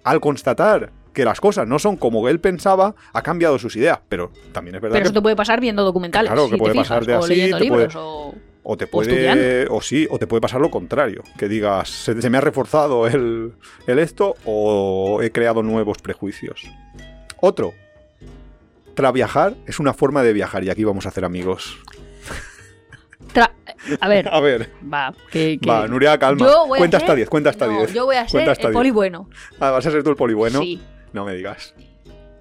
[0.02, 4.00] al constatar que las cosas no son como él pensaba, ha cambiado sus ideas.
[4.08, 6.30] Pero también es verdad Pero que eso te puede pasar viendo documentales.
[6.30, 8.34] Claro, si que te puede fijas, pasarte o así, leyendo te puede- libros, o...
[8.66, 9.66] O te puede.
[9.68, 11.22] O sí, o te puede pasar lo contrario.
[11.38, 13.52] Que digas, se, se me ha reforzado el,
[13.86, 16.62] el esto o he creado nuevos prejuicios.
[17.40, 17.74] Otro.
[18.94, 21.76] Tras viajar es una forma de viajar y aquí vamos a hacer amigos.
[23.34, 23.50] Tra-
[24.00, 25.58] A ver, A ver, va, que...
[25.60, 26.46] que- va, Nuria, calma.
[26.66, 27.92] Cuenta hasta 10, cuenta hasta no, 10.
[27.92, 28.72] Yo voy a ser el 10.
[28.72, 29.28] poli bueno.
[29.60, 30.60] Ah, vas a ser tú el poli bueno.
[30.60, 30.80] Sí.
[31.14, 31.74] No me digas.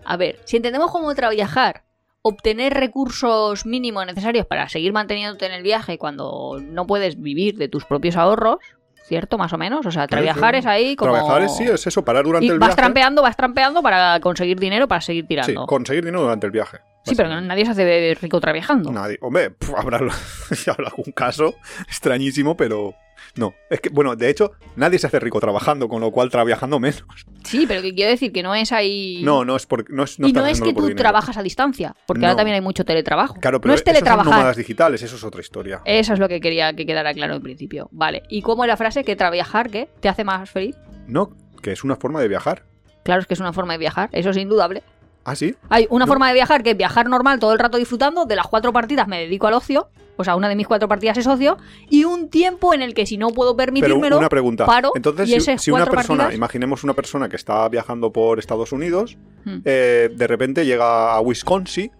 [0.03, 1.84] A ver, si entendemos cómo trabajar,
[2.24, 7.69] obtener recursos mínimos necesarios para seguir manteniéndote en el viaje cuando no puedes vivir de
[7.69, 8.57] tus propios ahorros,
[9.05, 9.38] ¿cierto?
[9.38, 9.86] Más o menos.
[9.86, 10.59] O sea, trabajar sí.
[10.59, 11.13] es ahí como...
[11.13, 12.82] Trabajar es, sí, es eso, parar durante Y el vas viaje.
[12.82, 15.65] trampeando, vas trampeando para conseguir dinero para seguir Sí, tirando.
[15.67, 16.80] conseguir dinero durante el viaje.
[17.05, 18.91] Sí, pero nadie se hace rico traviajando.
[18.91, 19.17] Nadie.
[19.21, 19.97] Hombre, habrá,
[20.67, 21.53] habrá algún caso
[21.88, 22.95] extrañísimo, pero
[23.36, 23.53] no.
[23.69, 27.03] Es que, bueno, de hecho, nadie se hace rico trabajando, con lo cual trabajando menos.
[27.43, 29.21] Sí, pero que quiero decir que no es ahí...
[29.23, 30.95] No, no es porque no es no y no es que tú dinero.
[30.97, 33.36] trabajas a distancia, porque ahora también hay mucho teletrabajo.
[33.39, 34.34] Claro, pero no es esos son teletrabajar.
[34.34, 35.81] nómadas digitales, eso es otra historia.
[35.86, 37.89] Eso es lo que quería que quedara claro en principio.
[37.91, 38.23] Vale.
[38.29, 39.89] ¿Y cómo es la frase que trabajar qué?
[39.99, 40.75] ¿Te hace más feliz?
[41.07, 42.63] No, que es una forma de viajar.
[43.03, 44.84] Claro, es que es una forma de viajar, eso es indudable.
[45.25, 45.55] Ah, sí.
[45.69, 46.09] Hay una No.
[46.11, 49.07] forma de viajar que es viajar normal todo el rato disfrutando, de las cuatro partidas
[49.07, 51.57] me dedico al ocio, o sea, una de mis cuatro partidas es ocio,
[51.89, 54.66] y un tiempo en el que si no puedo Pero permitírmelo, una pregunta.
[54.66, 58.72] paro Entonces, y si, una persona, partidas- imaginemos una persona que está viajando por Estados
[58.72, 59.59] Unidos, Hmm.
[59.66, 61.91] eh, de repente llega a Wisconsin,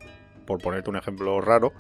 [0.46, 1.74] por ponerte un ejemplo raro,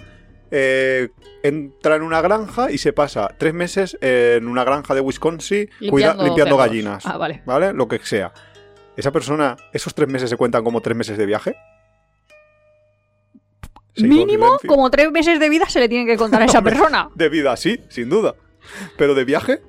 [0.51, 1.09] eh,
[1.41, 6.09] entra en una granja y se pasa tres meses en una granja de Wisconsin cuida-
[6.13, 6.67] limpiando, limpiando perros.
[6.69, 7.05] gallinas.
[7.05, 7.41] Ah, vale.
[7.45, 7.73] ¿Vale?
[7.73, 8.31] Lo que sea.
[8.95, 11.55] Esa persona, ¿esos tres meses se cuentan como tres meses de viaje?
[13.97, 17.09] Mínimo, como tres meses de vida se le tiene que contar a esa persona.
[17.15, 18.35] De vida, sí, sin duda.
[18.97, 19.61] Pero de viaje.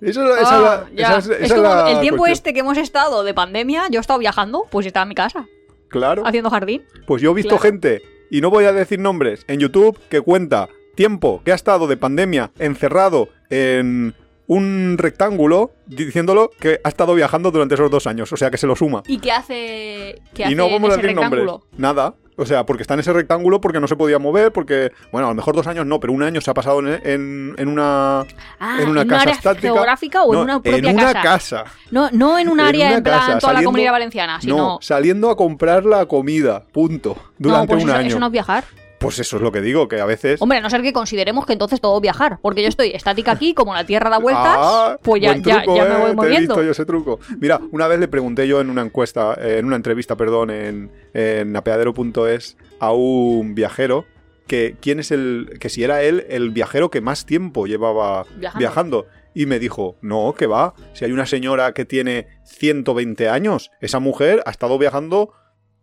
[0.00, 2.32] Esa es Ah, esa esa como la el tiempo cuestión.
[2.32, 5.46] este que hemos estado de pandemia, yo he estado viajando, pues estaba en mi casa,
[5.88, 6.26] Claro.
[6.26, 6.82] haciendo jardín.
[7.06, 7.62] Pues yo he visto Claro.
[7.62, 11.86] gente, y no voy a decir nombres, en YouTube que cuenta tiempo que ha estado
[11.86, 14.14] de pandemia encerrado en
[14.48, 18.32] un rectángulo diciéndolo que ha estado viajando durante esos dos años.
[18.32, 19.02] O sea que se lo suma.
[19.06, 21.48] ¿Y qué hace, qué y hace no vamos a decir nombres.
[21.76, 22.14] Nada.
[22.36, 25.30] O sea, porque está en ese rectángulo porque no se podía mover, porque, bueno, a
[25.30, 28.20] lo mejor dos años no, pero un año se ha pasado en, en- en una,
[28.58, 29.72] Ah, en una ¿en casa área estática.
[29.72, 31.22] geográfica o No, en una propia en una casa?
[31.22, 31.64] casa.
[31.90, 34.56] No, no en un área una en plan casa, toda la comunidad valenciana, sino...
[34.56, 37.16] No, saliendo a comprar la comida, punto.
[37.38, 38.08] Durante no, pues un eso, año.
[38.08, 38.64] eso no es viajar.
[39.02, 40.40] Pues eso es lo que digo, que a veces...
[40.40, 42.38] Hombre, a no ser que consideremos que entonces todo viajar.
[42.40, 45.80] Porque yo estoy estática aquí, como la Tierra da vueltas, Ah, pues ya, truco, me
[45.82, 46.38] eh, voy Te he moviendo.
[46.38, 47.18] visto yo ese truco.
[47.40, 50.92] Mira, una vez le pregunté yo en una encuesta, eh, en una entrevista, perdón, en,
[51.14, 54.04] en apeadero.es a un viajero
[54.46, 58.58] que quién es el que si era él el viajero que más tiempo llevaba Viajando.
[58.58, 59.06] viajando.
[59.34, 63.98] Y me dijo, no, que va, si hay una señora que tiene 120 años, esa
[63.98, 65.32] mujer ha estado viajando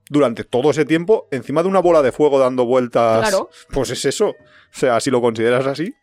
[0.10, 3.30] durante todo ese tiempo encima de una bola de fuego dando vueltas.
[3.30, 3.50] Claro.
[3.72, 4.30] Pues es eso.
[4.30, 4.36] O
[4.72, 5.94] sea, si lo consideras así.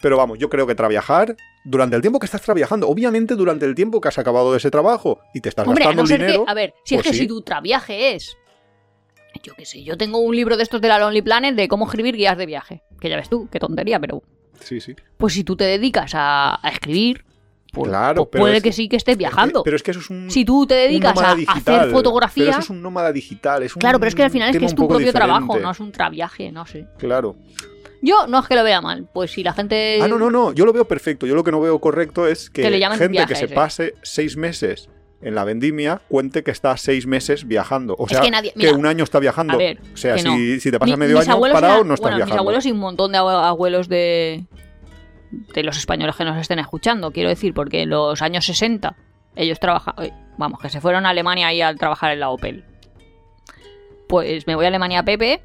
[0.00, 1.34] Pero vamos, yo creo que trabajar
[1.64, 4.70] durante el tiempo que estás trabajando, obviamente durante el tiempo que has acabado de ese
[4.70, 6.44] trabajo y te estás Hombre, a gastando no el ser dinero.
[6.44, 7.22] que, a ver, si pues es que sí.
[7.22, 8.36] si tu traviaje es,
[9.42, 11.86] yo qué sé, yo tengo un libro de estos de la Lonely Planet de cómo
[11.86, 14.22] escribir guías de viaje, que ya ves tú, qué tontería, pero
[14.60, 14.94] Sí, sí.
[15.16, 17.24] pues si tú te dedicas a, a escribir,
[17.78, 19.62] pues, Claro, pues puede es que que- sí que estés viajando.
[19.62, 20.30] Pero es que eso es un.
[20.30, 23.62] si tú te dedicas a digital, hacer fotografía, Pero eso es un nómada digital.
[23.62, 25.70] Es un claro, pero es que al final es que es tu propio trabajo, no
[25.70, 26.86] es un traviaje, no sé.
[26.98, 27.36] Claro.
[28.00, 29.98] Yo no es que lo vea mal, pues si la gente...
[30.00, 30.52] Ah, no, no, no.
[30.52, 31.26] Yo lo veo perfecto.
[31.26, 33.54] Yo lo que no veo correcto es que, Que le gente viaje, que se sí.
[33.54, 34.88] pase seis meses
[35.20, 37.96] en la vendimia cuente que está seis meses viajando.
[37.98, 39.54] O Es sea, que nadie- mira, un año está viajando.
[39.54, 40.60] a ver, o sea, que si, no.
[40.60, 42.34] si te pasas Mi- medio año parado, eran- no estás bueno, viajando.
[42.36, 44.44] mis abuelos y un montón de abue- abuelos de,
[45.30, 48.96] de los españoles que nos estén escuchando, quiero decir, porque en los años 60
[49.36, 52.64] ellos trabajaban, vamos, que se fueron a Alemania ahí a trabajar en la Opel.
[54.08, 55.42] Pues me voy a Alemania, Pepe.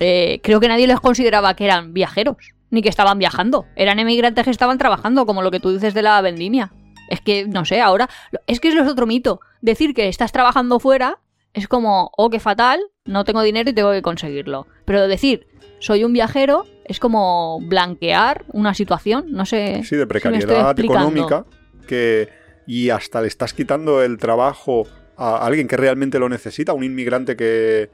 [0.00, 2.36] eh, creo que nadie los consideraba que eran viajeros,
[2.70, 3.66] ni que estaban viajando.
[3.74, 6.72] Eran emigrantes que estaban trabajando, como lo que tú dices de la vendimia.
[7.08, 8.08] Es que, no sé, ahora.
[8.46, 9.40] Es que es otro mito.
[9.60, 11.18] Decir que estás trabajando fuera
[11.54, 14.66] es como, oh, qué fatal, no tengo dinero y tengo que conseguirlo.
[14.84, 15.46] Pero decir,
[15.78, 19.82] soy un viajero, es como blanquear una situación, no sé.
[19.84, 21.44] Sí, de precariedad económica.
[21.86, 22.28] Que,
[22.66, 27.36] y hasta le estás quitando el trabajo a alguien que realmente lo necesita, un inmigrante
[27.36, 27.90] que.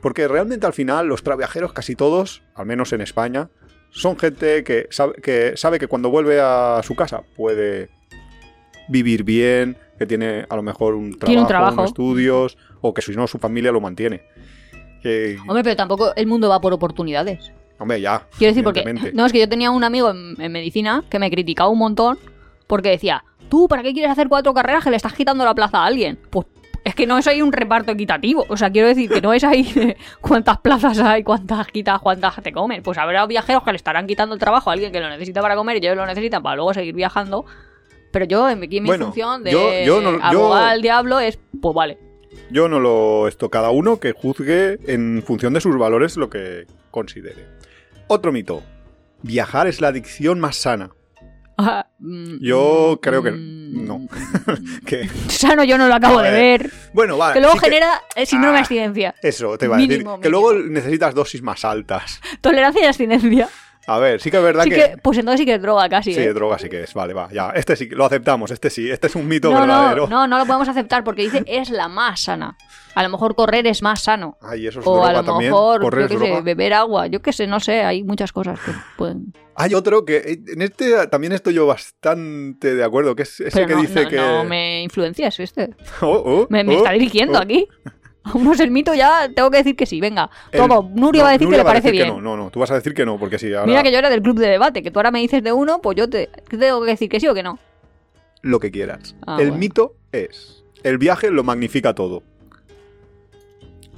[0.00, 3.48] Porque realmente al final los viajeros, casi todos, al menos en España,
[3.90, 7.88] son gente que sabe, que sabe que cuando vuelve a su casa puede
[8.88, 11.74] vivir bien, que tiene a lo mejor un trabajo, un trabajo.
[11.74, 14.22] unos estudios, o que si no su familia lo mantiene.
[15.04, 17.52] Que, Hombre, pero tampoco el mundo va por oportunidades.
[17.78, 18.26] hombre, ya.
[18.38, 19.12] Quiero decir, porque.
[19.14, 22.18] No, es que yo tenía un amigo en, en medicina que me criticaba un montón
[22.66, 25.78] porque decía, tú, ¿para qué quieres hacer cuatro carreras que le estás quitando la plaza
[25.78, 26.18] a alguien?
[26.30, 26.46] Pues
[26.84, 28.44] es que no es ahí un reparto equitativo.
[28.48, 32.36] O sea, quiero decir que no es ahí de cuántas plazas hay, cuántas quitas, cuántas
[32.42, 32.82] te comen.
[32.82, 35.54] Pues habrá viajeros que le estarán quitando el trabajo a alguien que lo necesita para
[35.56, 37.44] comer y ellos lo necesitan para luego seguir viajando.
[38.10, 40.80] Pero yo, en mi, en mi Bueno, función de yo- yo no- yo- abogar al
[40.82, 41.98] diablo es, pues vale.
[42.50, 43.28] Yo no lo.
[43.28, 47.46] Esto, cada uno que juzgue en función de sus valores lo que considere.
[48.06, 48.62] Otro mito.
[49.22, 50.90] Viajar es la adicción más sana.
[51.56, 54.06] Ah, mm, Yo mm, creo que mm, No.
[54.86, 55.08] ¿Qué?
[55.28, 56.70] Sano yo no lo acabo de ver.
[56.92, 57.34] Bueno, vale.
[57.34, 58.60] Que luego sí que- genera el síndrome de Ah.
[58.62, 59.14] abstinencia.
[59.22, 59.92] Eso, te iba a decir.
[59.98, 60.48] Mínimo, Que mínimo.
[60.52, 62.20] luego necesitas dosis más altas.
[62.40, 63.48] Tolerancia y abstinencia.
[63.86, 64.76] A ver, sí que es verdad Sí que...
[64.76, 66.14] que, pues entonces sí que es droga casi.
[66.14, 66.32] Sí, ¿eh?
[66.32, 66.94] droga sí que es.
[66.94, 67.50] Vale, va, ya.
[67.50, 68.50] Este sí, lo aceptamos.
[68.50, 68.90] Este sí.
[68.90, 70.06] Este es un mito no, verdadero.
[70.08, 72.56] no, no, no lo podemos aceptar porque dice es la más sana.
[72.94, 74.38] A lo mejor correr es más sano.
[74.40, 75.50] Ay, eso es O droga a lo también.
[75.50, 76.40] mejor, Correr yo es qué sé, droga.
[76.42, 77.06] beber agua.
[77.08, 79.32] Yo qué sé, no sé, hay muchas cosas que pueden.
[79.56, 83.50] Hay otro que eh, en este también estoy yo bastante de acuerdo, que es ese
[83.52, 84.16] Pero que no, dice no, que...
[84.16, 85.70] no me influencias, ¿viste?
[86.00, 87.68] Oh, oh, Me, me oh, está dirigiendo aquí.
[88.32, 90.30] A unos el mito ya tengo que decir que sí, venga.
[90.52, 92.08] Nuria no, va a decir Nuria que le parece bien.
[92.08, 93.98] No, no, no, tú vas a decir que no, porque sí, ahora Mira que yo
[93.98, 96.30] era del club de debate, que tú ahora me dices de uno, pues yo te
[96.48, 97.58] ¿qué tengo que decir que sí o que no.
[98.40, 99.14] lo que quieras.
[99.26, 99.58] Ah, el bueno.
[99.58, 102.22] mito es, el viaje lo magnifica todo.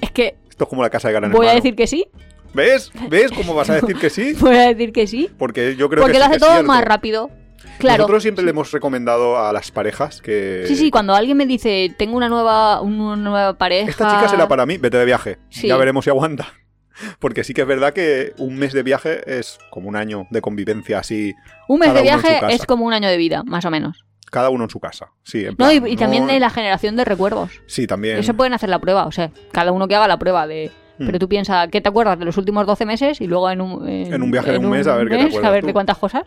[0.01, 2.09] Es que Esto es como la casa de Gran voy a decir que sí,
[2.53, 2.91] ¿Ves?
[3.11, 4.33] ¿Ves cómo vas a decir que sí?
[4.41, 7.31] voy a decir que sí, Porque yo creo porque que lo hace todo más rápido.
[7.79, 7.99] Claro.
[7.99, 10.65] Nosotros siempre le hemos recomendado a las parejas que...
[10.67, 13.91] Sí, sí, cuando alguien me dice, tengo una nueva, una nueva pareja.
[13.91, 15.39] Esta chica será para mí, vete de viaje.
[15.51, 15.69] Sí.
[15.69, 16.47] Ya veremos si aguanta.
[17.19, 20.41] Porque sí que es verdad que un mes de viaje es como un año de
[20.41, 21.35] convivencia así,
[21.69, 24.05] Un mes de viaje es como un año de vida, más o menos.
[24.31, 25.11] cada uno en su casa.
[25.23, 27.51] Sí, en No, plan, y, y también no- de la generación de recuerdos.
[27.67, 28.17] Sí, también.
[28.19, 30.71] Eso pueden hacer la prueba, o sea, cada uno que haga la prueba de...
[30.99, 31.05] Mm.
[31.07, 33.21] Pero tú piensas, ¿qué te acuerdas de los últimos 12 meses?
[33.21, 33.87] Y luego en un...
[33.87, 35.67] En un viaje de un mes, a ver qué te acuerdas A ver tú.
[35.67, 36.23] de cuántas cosas.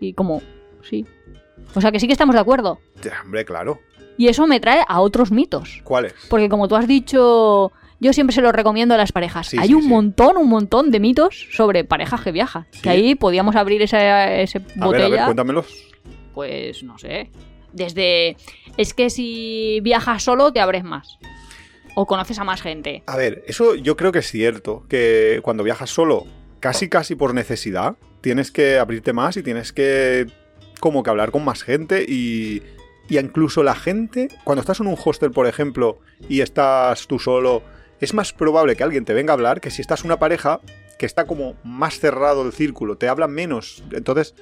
[0.00, 0.40] Y como,
[0.88, 1.06] sí.
[1.74, 2.78] O sea, que sí que estamos de acuerdo.
[3.02, 3.80] Ya, Hombre, claro.
[4.18, 5.80] Y eso me trae a otros mitos.
[5.84, 6.14] ¿Cuáles?
[6.30, 7.70] Porque como tú has dicho,
[8.00, 9.48] yo siempre se lo recomiendo a las parejas.
[9.48, 9.88] Sí, Hay sí, un sí.
[9.88, 12.66] montón, un montón de mitos sobre parejas que viajan.
[12.82, 15.06] Que ahí podíamos abrir esa, ese A ver, botella.
[15.06, 15.66] a ver, cuéntamelos.
[16.34, 17.30] pues no sé.
[17.72, 18.36] Desde.
[18.78, 21.18] Es que si viajas solo te abres más.
[21.94, 23.02] O conoces a más gente.
[23.06, 26.24] A ver, eso yo creo que es cierto, que cuando viajas solo,
[26.60, 30.26] casi casi por necesidad, tienes que abrirte más y tienes que
[30.80, 32.62] como que hablar con más gente y,
[33.08, 37.62] y incluso la gente, cuando estás en un hostel, por ejemplo, y estás tú solo,
[38.00, 40.60] es más probable que alguien te venga a hablar que si estás una pareja
[40.98, 44.34] que está como más cerrado el círculo, te hablan menos, entonces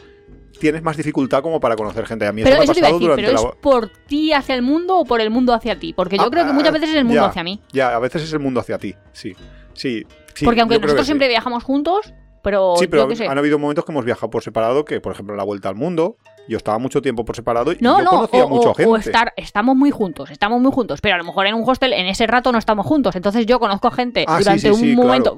[0.61, 2.26] tienes más dificultad como para conocer gente.
[2.26, 3.49] A mí Pero eso me ha eso te iba a decir, durante pero la...
[3.51, 5.93] es por ti hacia el mundo o por el mundo hacia ti.
[5.93, 7.26] Porque yo Ah, creo que muchas veces es el mundo ya.
[7.28, 7.61] hacia mí.
[7.72, 9.35] Ya, a veces es el mundo hacia ti, sí.
[9.72, 11.07] Sí, sí, Porque aunque nosotros sí.
[11.07, 12.14] siempre viajamos juntos,
[12.45, 13.26] pero, Sí, pero yo qué sé.
[13.26, 16.16] han habido momentos que hemos viajado por separado, que por ejemplo la vuelta al mundo,
[16.47, 18.90] yo estaba mucho tiempo por separado y No, yo no, conocía o, mucha o- gente.
[18.92, 21.92] o estar, estamos muy juntos, estamos muy juntos, pero a lo mejor en un hostel
[21.92, 23.16] en ese rato no estamos juntos.
[23.16, 25.36] Entonces yo conozco gente Ah, durante sí, un sí, momento,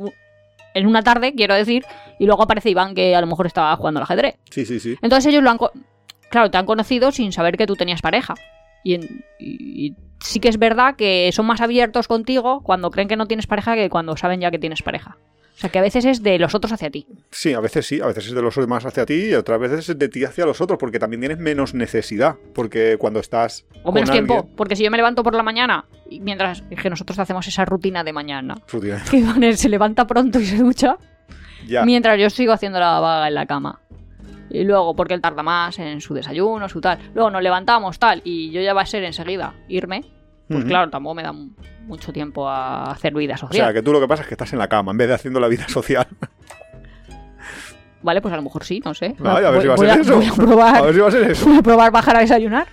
[0.75, 1.85] en una tarde, quiero decir,
[2.19, 4.37] y luego aparece Iván que a lo mejor estaba jugando al ajedrez.
[4.51, 4.97] Sí, sí, sí.
[5.01, 5.59] Entonces ellos lo han...
[6.29, 8.35] Claro, te han conocido sin saber que tú tenías pareja.
[8.85, 13.07] Y, en- y- y sí que es verdad que son más abiertos contigo cuando creen
[13.09, 15.17] que no tienes pareja que cuando saben ya que tienes pareja.
[15.57, 17.07] O sea, que a veces es de los otros hacia ti.
[17.31, 19.89] Sí, a veces sí, a veces es de los demás hacia ti y otras veces
[19.89, 23.65] es de ti hacia los otros, porque también tienes menos necesidad, porque cuando estás...
[23.83, 24.35] O con menos tiempo.
[24.35, 27.49] alguien- Porque si yo me levanto por la mañana, y mientras es que nosotros hacemos
[27.49, 29.03] esa rutina de mañana, Rutina.
[29.11, 30.99] que Iván se levanta pronto y se ducha,
[31.67, 33.81] Ya, mientras yo sigo haciendo la vaga en la cama.
[34.51, 36.99] Y luego, porque él tarda más en su desayuno, su tal.
[37.15, 40.05] Luego nos levantamos, tal, y yo ya va a ser enseguida irme.
[40.49, 43.75] Pues claro, tampoco me da mucho tiempo a hacer vida O sea, social.
[43.75, 45.41] que tú lo que pasa es que estás en la cama en vez de haciendo
[45.41, 46.07] la vida social.
[48.03, 49.17] Vale, pues a lo mejor sí, no sé.
[49.25, 50.17] Ay, a ver voy, si va a ser eso.
[50.17, 51.47] voy a probar, A ver si va a ser eso.
[51.47, 52.67] voy a probar bajar a desayunar.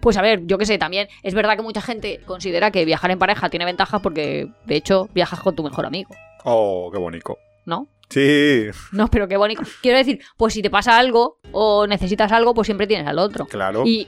[0.00, 3.10] Pues a ver, yo qué sé, también es verdad que mucha gente considera que viajar
[3.10, 6.14] en pareja tiene ventajas porque, de hecho, viajas con tu mejor amigo,
[6.44, 7.38] Oh, qué bonito.
[7.64, 7.88] ¿no?
[8.08, 9.62] Sí, No, pero qué bonito.
[9.82, 13.46] Quiero decir, pues si te pasa algo o necesitas algo, pues siempre tienes al otro.
[13.46, 13.82] claro.
[13.84, 14.06] Y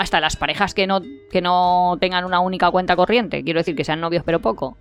[0.00, 3.84] hasta las parejas que no, que no tengan una única cuenta corriente, quiero decir que
[3.84, 4.78] sean novios pero poco.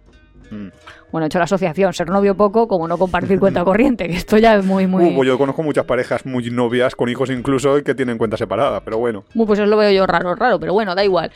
[0.50, 0.70] Mm.
[1.12, 4.38] Bueno, he hecho la asociación, ser novio poco como no compartir cuenta corriente, que esto
[4.38, 5.10] ya es muy, muy...
[5.10, 8.38] Uh, pues yo conozco muchas parejas muy novias, con hijos incluso, y que tienen cuenta
[8.38, 9.26] separada, pero bueno.
[9.34, 11.32] Muy, pues eso lo veo yo raro, raro, pero bueno, da igual.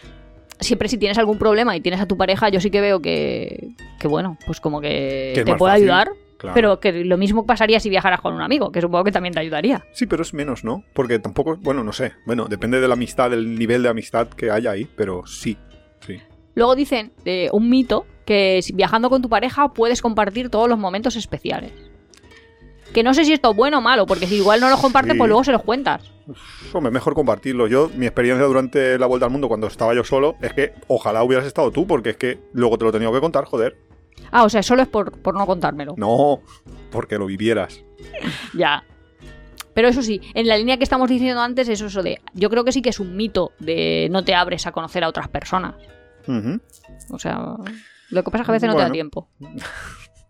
[0.62, 3.76] Siempre si tienes algún problema y tienes a tu pareja, yo sí que veo que,
[4.00, 6.12] que bueno, pues como que, te puede fácil, ayudar,
[6.44, 6.54] Claro.
[6.56, 9.40] pero que lo mismo pasaría si viajaras con un amigo, que supongo que también te
[9.40, 9.86] ayudaría.
[9.94, 10.84] Sí, pero es menos, ¿no?
[10.94, 12.12] Porque tampoco, bueno, no sé.
[12.26, 15.58] Bueno, depende de la amistad, del nivel de amistad que haya ahí, pero sí.
[16.06, 16.20] Sí.
[16.56, 21.16] Luego dicen de un mito que viajando con tu pareja puedes compartir todos los momentos
[21.16, 21.72] especiales.
[22.94, 25.14] Que no sé si esto es bueno o malo, porque si igual no los compartes,
[25.14, 25.18] Sí.
[25.18, 26.12] pues luego se los cuentas.
[26.74, 27.68] Hombre, mejor compartirlo.
[27.68, 31.24] Yo, mi experiencia durante la vuelta al mundo, cuando estaba yo solo, es que ojalá
[31.24, 33.78] hubieras estado tú, porque es que luego te lo he tenido que contar, joder.
[34.32, 35.94] Ah, o sea, solo es por, por no contármelo.
[35.98, 36.42] No,
[36.92, 37.84] porque lo vivieras.
[38.54, 38.84] Ya.
[39.74, 42.22] Pero eso sí, en la línea que estamos diciendo antes es eso de...
[42.36, 45.10] Yo creo que sí que es un mito de no te abres a conocer a
[45.10, 45.74] otras personas.
[47.10, 47.56] O sea,
[48.10, 49.30] lo que pasa es que a veces no te da tiempo.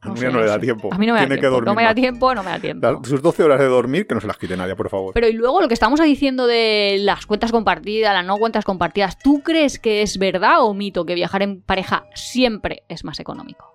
[0.03, 0.89] A No Nuria sé, no le no da tiempo.
[0.93, 1.61] A mí no me da Tiene tiempo.
[1.61, 3.01] no me da tiempo, no me da tiempo.
[3.05, 5.13] Sus 12 horas de dormir, que no se las quite nadie, por favor.
[5.13, 9.17] Pero y luego lo que estamos diciendo de las cuentas compartidas, las no cuentas compartidas,
[9.17, 13.72] ¿tú crees que es verdad o mito que viajar en pareja siempre es más económico?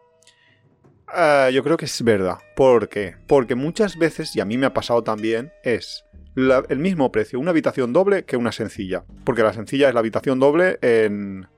[1.13, 2.39] Ah, yo creo que es verdad.
[2.55, 3.17] ¿Por qué?
[3.27, 6.05] Porque muchas veces, y a mí me ha pasado también, es
[6.37, 9.05] el mismo precio, una habitación doble que una sencilla.
[9.25, 11.49] Porque la sencilla es la habitación doble en.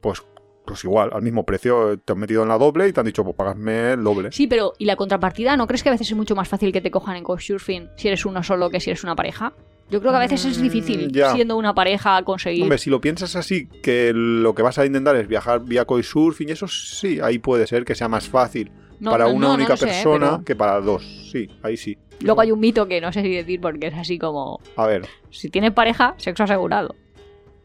[0.00, 0.22] Pues,
[0.66, 1.98] pues igual, al mismo precio.
[1.98, 4.32] Te han metido en la doble y te han dicho, pues pagadme el doble.
[4.32, 5.56] Sí, pero ¿y la contrapartida?
[5.56, 8.08] ¿No crees que a veces es mucho más fácil que te cojan en Couchsurfing si
[8.08, 9.52] eres uno solo que si eres una pareja?
[9.90, 11.32] Yo creo que a veces es Mm, difícil, ya.
[11.32, 12.62] siendo una pareja, conseguir...
[12.62, 16.48] Hombre, si lo piensas así, que lo que vas a intentar es viajar vía couchsurfing,
[16.50, 18.70] y eso sí, ahí puede ser que sea más fácil
[19.00, 21.02] No, para no, una no, única lo sé, persona pero que para dos.
[21.32, 21.96] Sí, ahí sí.
[22.20, 24.60] Luego hay un mito que no sé si decir porque es así como...
[24.76, 26.94] A ver, Si tienes pareja, sexo asegurado.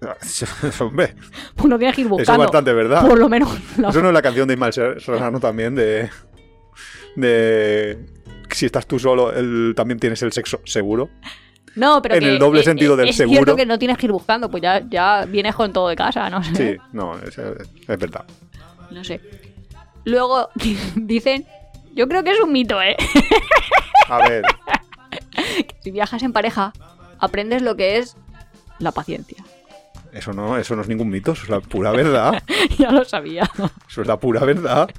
[0.80, 1.16] hombre,
[1.64, 2.44] Uno tiene que ir eso es buscando.
[2.44, 3.08] bastante verdad.
[3.08, 3.50] Por lo menos...
[3.78, 6.10] la- Eso no es la canción de Ismael Serrano también, de.
[7.16, 7.98] de.
[8.52, 11.10] Si estás tú solo, el- también tienes el sexo seguro.
[11.76, 13.38] No, pero en que, el doble eh, sentido eh, del es seguro.
[13.38, 16.30] cierto que no tienes que ir buscando, pues ya, ya vienes con todo de casa,
[16.30, 16.56] no sé.
[16.56, 18.26] Sí, no, es, es verdad.
[18.92, 19.20] No sé.
[20.06, 20.50] Luego
[20.96, 21.46] dicen,
[21.94, 22.96] yo creo que es un mito, ¿eh?
[24.10, 24.44] A ver,
[25.84, 26.74] Si viajas en pareja,
[27.20, 28.16] aprendes lo que es
[28.80, 29.44] la paciencia.
[30.12, 32.42] eso no, eso no es ningún mito, eso es la pura verdad.
[32.78, 33.50] ya lo sabía.
[33.88, 34.90] Eso es la pura verdad.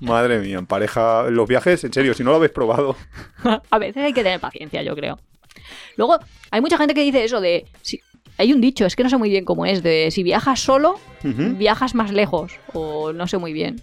[0.00, 2.96] Madre mía, en pareja, los viajes, en serio, si no lo habéis probado.
[3.70, 5.18] A veces hay que tener paciencia, yo creo.
[5.98, 6.18] Luego,
[6.50, 7.66] hay mucha gente que dice eso de...
[7.82, 8.00] Si,
[8.38, 10.98] hay un dicho, es que no sé muy bien cómo es, de si viajas solo,
[11.24, 12.52] viajas más lejos.
[12.72, 13.82] O no sé muy bien.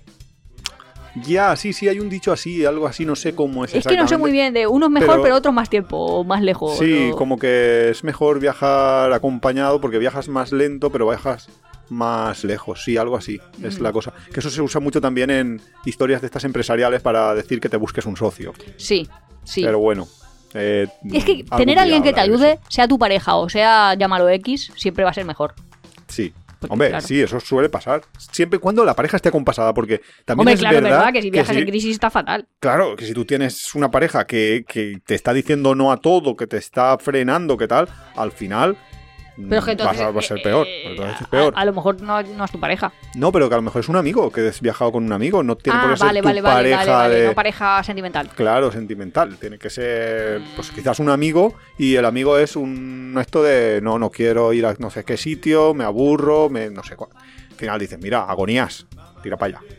[1.25, 3.73] Ya, sí, sí, hay un dicho así, algo así, no sé cómo es.
[3.75, 5.97] Es que no sé muy bien, de uno es mejor, Pero- pero, otro más tiempo,
[5.97, 6.77] o más lejos.
[6.77, 11.49] Sí, o- como que es mejor viajar acompañado porque viajas más lento, pero viajas
[11.89, 12.83] más lejos.
[12.83, 13.83] Sí, algo así es Mm.
[13.83, 14.13] la cosa.
[14.33, 17.77] Que eso se usa mucho también en historias de estas empresariales para decir que te
[17.77, 18.53] busques un socio.
[18.77, 19.07] Sí,
[19.45, 19.63] sí.
[19.63, 20.07] Pero bueno.
[20.53, 24.29] Eh, Es que tener a alguien que te ayude, sea tu pareja o sea llámalo
[24.29, 25.53] X, siempre va a ser mejor.
[26.07, 26.33] Sí.
[26.59, 27.05] Porque, Hombre, claro.
[27.05, 28.03] sí, eso suele pasar.
[28.31, 31.21] Siempre y cuando la pareja esté acompasada, porque también Hombre, es claro, verdad, verdad que
[31.21, 32.47] si viajas en crisis está fatal.
[32.59, 36.35] Claro, que si tú tienes una pareja que, que te está diciendo no a todo,
[36.35, 38.77] que te está frenando, que tal, al final
[39.35, 40.67] Pero es que mm, vas entonces, a, va a ser eh, peor.
[40.67, 41.53] eh, a- peor.
[41.55, 42.91] A, lo mejor no, no es tu pareja.
[43.15, 45.43] No, pero que a lo mejor es un amigo, que has viajado con un amigo,
[45.43, 47.27] no tiene por ah, qué ser vale, tu vale, vale, pareja vale, vale, de...
[47.27, 48.29] no pareja sentimental.
[48.29, 49.37] Claro, sentimental.
[49.37, 53.99] Tiene que ser, pues quizás un amigo y el amigo es un esto de no,
[53.99, 57.11] no quiero ir a no sé qué sitio, me aburro, me no sé cuál.
[57.15, 58.85] Al final dices, mira, agonías,
[59.21, 59.75] tira para allá.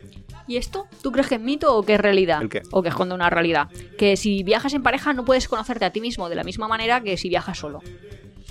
[0.48, 0.86] ¿Y esto?
[1.02, 2.40] ¿Tú crees que es mito o que es realidad?
[2.40, 2.62] ¿El qué?
[2.70, 3.68] O que esconde una realidad.
[3.98, 7.00] Que si viajas en pareja no puedes conocerte a ti mismo de la misma manera
[7.00, 7.82] que si viajas solo.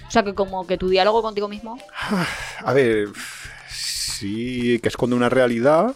[0.07, 1.77] O sea, que como que tu diálogo contigo mismo...
[2.63, 3.09] A ver,
[3.69, 5.93] sí que esconde una realidad,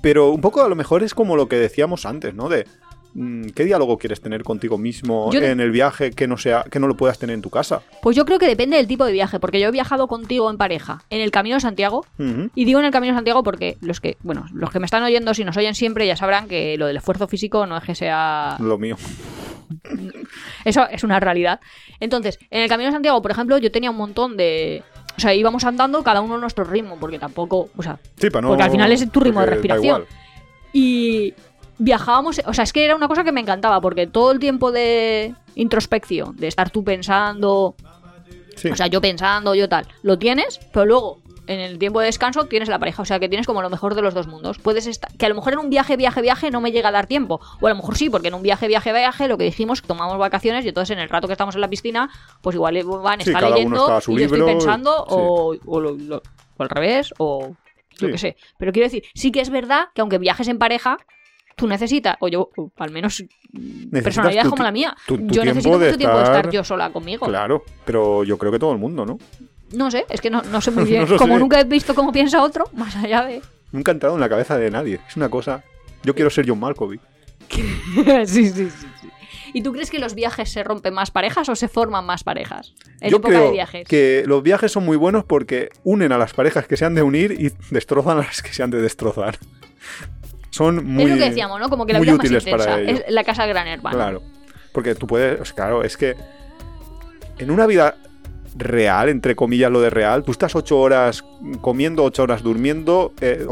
[0.00, 2.48] pero un poco a lo mejor es como lo que decíamos antes, ¿no?
[2.48, 2.66] De
[3.14, 6.78] mm, ¿qué diálogo quieres tener contigo mismo Yo- en el viaje que no sea que
[6.80, 7.82] no lo puedas tener en tu casa?
[8.02, 10.58] Pues yo creo que depende del tipo de viaje, porque yo he viajado contigo en
[10.58, 12.04] pareja en el Camino de Santiago.
[12.54, 15.02] Y digo en el Camino de Santiago porque los que, bueno, los que me están
[15.02, 17.94] oyendo, si nos oyen siempre, ya sabrán que lo del esfuerzo físico no es que
[17.94, 18.56] sea.
[18.60, 18.96] Lo mío.
[20.64, 21.60] Eso es una realidad.
[22.00, 24.82] Entonces, en el Camino de Santiago, por ejemplo, yo tenía un montón de.
[25.16, 27.68] O sea, íbamos andando cada uno a nuestro ritmo, porque tampoco.
[27.76, 30.04] O sea, Sí, para no, Porque al final es tu ritmo de respiración.
[30.72, 31.34] y
[31.78, 32.40] viajábamos.
[32.46, 35.34] O sea, es que era una cosa que me encantaba, porque todo el tiempo de
[35.54, 37.74] introspección, de estar tú pensando,
[38.56, 38.68] Sí.
[38.68, 39.88] O sea, yo pensando, yo tal.
[40.02, 43.02] Lo tienes, pero luego, en el tiempo de descanso, tienes la pareja.
[43.02, 44.58] O sea, que tienes como lo mejor de los dos mundos.
[44.58, 45.12] Puedes estar.
[45.16, 47.40] Que a lo mejor en un viaje, viaje, viaje no me llega a dar tiempo.
[47.60, 50.18] O a lo mejor sí, porque en un viaje, viaje, viaje, lo que dijimos, tomamos
[50.18, 52.08] vacaciones y entonces en el rato que estamos en la piscina,
[52.40, 55.14] pues igual Van Sí, está leyendo está y yo libro, estoy pensando, sí.
[55.16, 56.22] o, o lo- lo-
[56.56, 57.48] o al revés, o
[57.98, 58.12] yo Sí.
[58.12, 58.36] qué sé.
[58.58, 60.96] Pero quiero decir, sí que es verdad que aunque viajes en pareja.
[61.54, 63.22] Tú necesitas, o yo, o al menos
[63.92, 64.96] personalidades tu como la mía.
[65.06, 67.26] tu- tu yo necesito mucho tiempo de estar- yo sola conmigo.
[67.26, 69.18] Claro, pero yo creo que todo el mundo, ¿no?
[69.72, 71.08] No sé, es que no, no sé muy bien.
[71.08, 71.40] No Como sé.
[71.40, 73.42] nunca he visto cómo piensa otro, más allá de.
[73.72, 75.00] Nunca ha entrado en la cabeza de nadie.
[75.08, 75.64] Es una cosa.
[76.02, 77.00] Yo quiero ser John Malkovich.
[78.26, 79.08] sí, sí, sí, sí.
[79.54, 82.72] ¿Y tú crees que los viajes se rompen más parejas o se forman más parejas?
[83.00, 83.86] En Yo época creo de viajes.
[83.88, 87.02] que los viajes son muy buenos porque unen a las parejas que se han de
[87.02, 89.36] unir y destrozan a las que se han de destrozar.
[90.50, 91.04] Son muy.
[91.04, 91.68] es lo que decíamos, ¿no?
[91.68, 92.80] Como que la vida más para intensa.
[92.80, 92.90] ello.
[93.06, 93.96] Es la casa del gran hermano.
[93.96, 94.22] Claro.
[94.72, 95.52] Porque tú puedes.
[95.52, 96.14] claro, es que.
[97.38, 97.96] En una vida
[98.54, 101.24] real, entre comillas lo de real, tú estás ocho horas
[101.60, 103.12] comiendo, ocho horas durmiendo.
[103.20, 103.46] eh,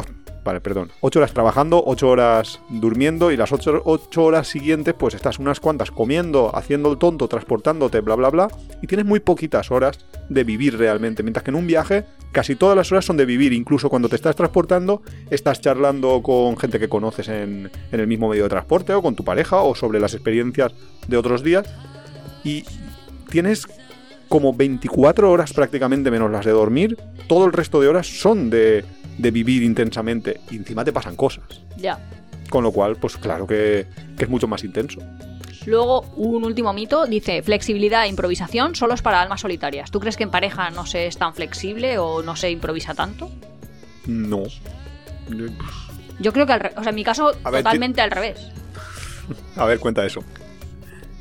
[0.45, 3.83] vale, perdón, 8 horas trabajando, 8 horas durmiendo y las 8,
[4.17, 8.49] horas siguientes pues estás unas cuantas comiendo, haciendo el tonto, transportándote, bla, bla, bla,
[8.83, 9.99] y tienes muy poquitas horas
[10.29, 13.53] de vivir realmente, mientras que en un viaje casi todas las horas son de vivir,
[13.53, 18.29] incluso cuando te estás transportando, estás charlando con gente que conoces en, en el mismo
[18.29, 20.73] medio de transporte o con tu pareja o sobre las experiencias
[21.07, 21.69] de otros días
[22.45, 22.65] y
[23.29, 23.67] tienes
[24.31, 26.97] como 24 horas prácticamente menos las de dormir,
[27.29, 28.85] todo el resto de horas son de,
[29.19, 31.45] de vivir intensamente y encima te pasan cosas.
[31.77, 31.99] Ya.
[32.49, 35.01] Con lo cual, pues claro que, que es mucho más intenso.
[35.67, 39.91] Luego, un último mito dice: flexibilidad e improvisación solo es para almas solitarias.
[39.91, 43.31] ¿Tú crees que en pareja no se es tan flexible o no se improvisa tanto?
[44.07, 44.45] No.
[46.19, 48.41] Yo creo que, al re- o sea, en mi caso, A ver, totalmente al revés.
[49.57, 50.23] A ver, cuenta eso.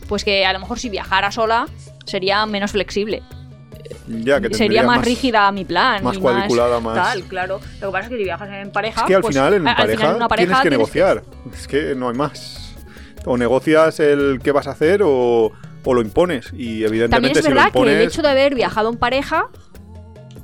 [0.07, 1.67] Pues que a lo mejor si viajara sola
[2.09, 3.23] sería menos flexible.
[4.07, 6.03] Ya que sería más, rígida mi plan.
[6.03, 7.59] más cuadriculada, más- Tal, claro.
[7.79, 9.01] Lo que pasa es que si viajas en pareja.
[9.01, 10.79] Es que al pues, final en al pareja, final en una pareja tienes que tienes
[10.79, 11.23] negociar.
[11.53, 12.75] Es que no hay más.
[13.25, 15.51] O negocias el qué vas a hacer o,
[15.83, 16.47] o lo impones.
[16.53, 17.95] Y También evidentemente es si lo verdad que impones...
[17.95, 19.47] el hecho de haber viajado en pareja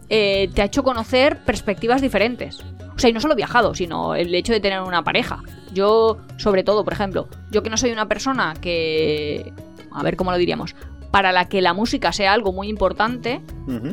[0.10, 2.60] eh, te ha hecho conocer perspectivas diferentes.
[2.96, 5.42] O sea, y no solo viajado, sino el hecho de tener una pareja.
[5.74, 9.54] Yo, sobre todo, por ejemplo, yo que no soy una persona que...
[9.92, 10.76] A ver cómo lo diríamos.
[11.16, 13.40] Para la que la música sea algo muy importante,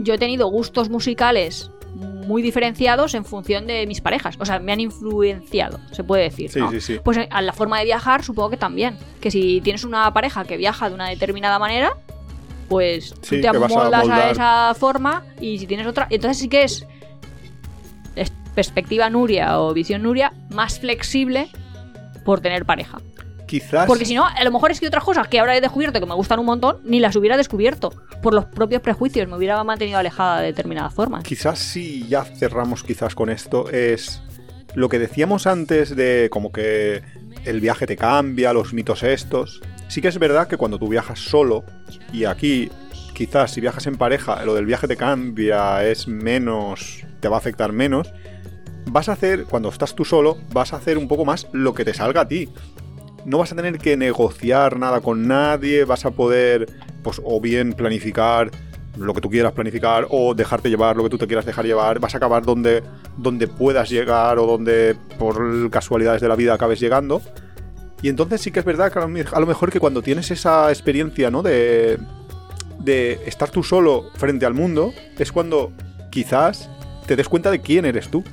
[0.00, 4.34] yo he tenido gustos musicales muy diferenciados en función de mis parejas.
[4.40, 6.50] O sea, me han influenciado, se puede decir.
[6.50, 6.72] Sí, ¿no?
[6.72, 6.98] sí, sí.
[7.04, 8.98] Pues eh, a la forma de viajar, supongo que también.
[9.20, 11.96] Que si tienes una pareja que viaja de una determinada manera,
[12.68, 16.08] pues tú te a amoldas a, esa forma y si tienes otra.
[16.10, 16.88] Entonces sí que es,
[18.16, 21.50] es perspectiva Nuria o visión Nuria más flexible
[22.24, 22.98] por tener pareja.
[23.52, 23.86] Quizás...
[23.86, 26.06] Porque si no, a lo mejor es que otras cosas que ahora he descubierto que
[26.06, 27.92] me gustan un montón, ni las hubiera descubierto.
[28.22, 31.22] Por los propios prejuicios, me hubiera mantenido alejada de determinadas formas.
[31.22, 34.22] Quizás si ya cerramos quizás con esto es
[34.74, 37.02] lo que decíamos antes de como que
[37.44, 39.60] el viaje te cambia, los mitos estos.
[39.88, 41.62] Sí que es verdad que cuando tú viajas solo
[42.10, 42.70] y aquí
[43.12, 47.38] quizás si viajas en pareja lo del viaje te cambia es menos, te va a
[47.40, 48.14] afectar menos.
[48.86, 51.84] Vas a hacer, cuando estás tú solo, vas a hacer un poco más lo que
[51.84, 52.48] te salga a ti.
[53.24, 56.68] No vas a tener que negociar nada con nadie, vas a poder,
[57.02, 58.50] pues, o bien planificar
[58.96, 61.98] lo que tú quieras planificar o dejarte llevar lo que tú te quieras dejar llevar,
[61.98, 62.82] vas a acabar donde,
[63.16, 67.22] donde puedas llegar o donde por casualidades de la vida acabes llegando.
[68.02, 71.30] Y entonces sí que es verdad que a lo, mejor que cuando tienes esa experiencia,
[71.30, 71.42] ¿no?
[71.42, 71.98] De,
[72.80, 75.72] de estar tú solo frente al mundo, es cuando
[76.10, 76.68] quizás
[77.06, 78.24] te des cuenta de quién eres tú.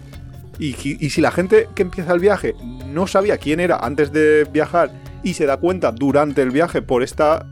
[0.59, 2.53] Y, si la gente que empieza el viaje
[2.85, 4.91] no sabía quién era antes de viajar
[5.23, 7.45] y se da cuenta durante el viaje por esta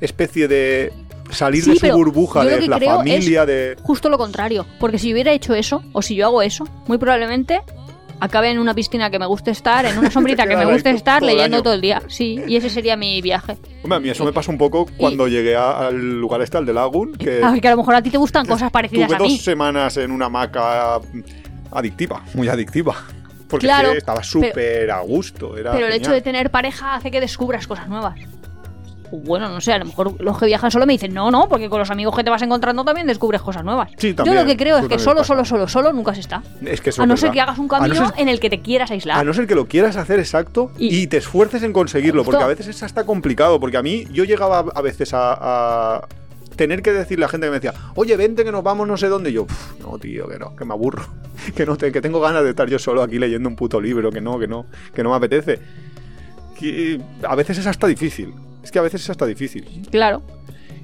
[0.00, 0.92] especie de
[1.30, 3.76] salir Sí, de su burbuja de la familia, de...
[3.82, 4.66] Justo lo contrario.
[4.80, 7.60] Porque si yo hubiera hecho eso, o si yo hago eso, muy probablemente
[8.20, 11.20] acabe en una piscina que me guste estar, en una sombrita que me guste estar,
[11.20, 11.62] todo leyendo año.
[11.64, 12.02] todo el día.
[12.08, 13.56] Sí, y ese sería mi viaje.
[13.82, 16.64] Hombre, a mí eso me pasa un poco cuando llegué a- al lugar este, al
[16.64, 19.08] de Lagoon, que A ver, que a lo mejor a ti te gustan cosas parecidas
[19.08, 19.28] tuve a mí.
[19.36, 21.00] dos semanas en una hamaca
[21.72, 22.94] adictiva, muy adictiva.
[23.48, 25.56] Porque Claro, es que estaba súper a gusto.
[25.58, 28.18] Era Pero el hecho de tener pareja hace que descubras cosas nuevas.
[29.14, 31.68] Bueno, no sé, a lo mejor los que viajan solo me dicen, no, no, porque
[31.68, 33.90] con los amigos que te vas encontrando también descubres cosas nuevas.
[33.98, 35.26] Sí, Yo también, lo que creo es que solo, pasa.
[35.28, 36.42] solo, solo, solo nunca se está.
[36.64, 37.34] Es que eso A no ser verdad.
[37.34, 39.18] que hagas un no camino ser- en el que te quieras aislar.
[39.18, 42.42] A no ser que lo quieras hacer exacto y, Y- te esfuerces en conseguirlo, porque
[42.42, 45.34] a veces es hasta complicado, porque a mí yo llegaba a veces a,
[45.96, 46.08] a
[46.56, 49.08] tener que decirle a gente que me decía, oye, vente que nos vamos no sé
[49.08, 51.04] dónde, y yo, "Pf, no, tío, que no, que me aburro,
[51.56, 54.20] que no, que tengo ganas de estar yo solo aquí leyendo un puto libro, que
[54.20, 55.58] no, que no, que no me apetece.
[56.58, 58.32] Que a veces es hasta difícil,
[58.62, 59.86] es que a veces es hasta difícil.
[59.90, 60.22] Claro.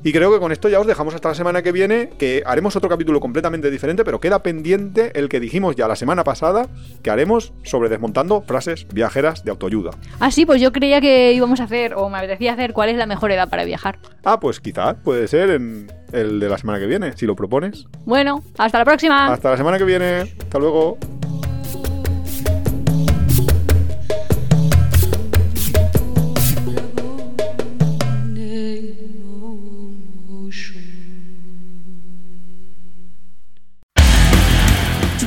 [0.02, 2.76] Y creo que con esto ya os dejamos hasta la semana que viene, que haremos
[2.76, 6.68] otro capítulo completamente diferente, pero queda pendiente el que dijimos ya la semana pasada,
[7.02, 9.90] que haremos sobre desmontando frases viajeras de autoayuda.
[10.20, 12.96] Ah, sí, pues yo creía que íbamos a hacer, o me apetecía hacer, cuál es
[12.96, 13.98] la mejor edad para viajar.
[14.24, 17.86] Ah, pues quizá puede ser en el de la semana que viene, si lo propones.
[18.04, 19.32] Bueno, hasta la próxima.
[19.32, 20.20] Hasta la semana que viene.
[20.38, 20.98] Hasta luego.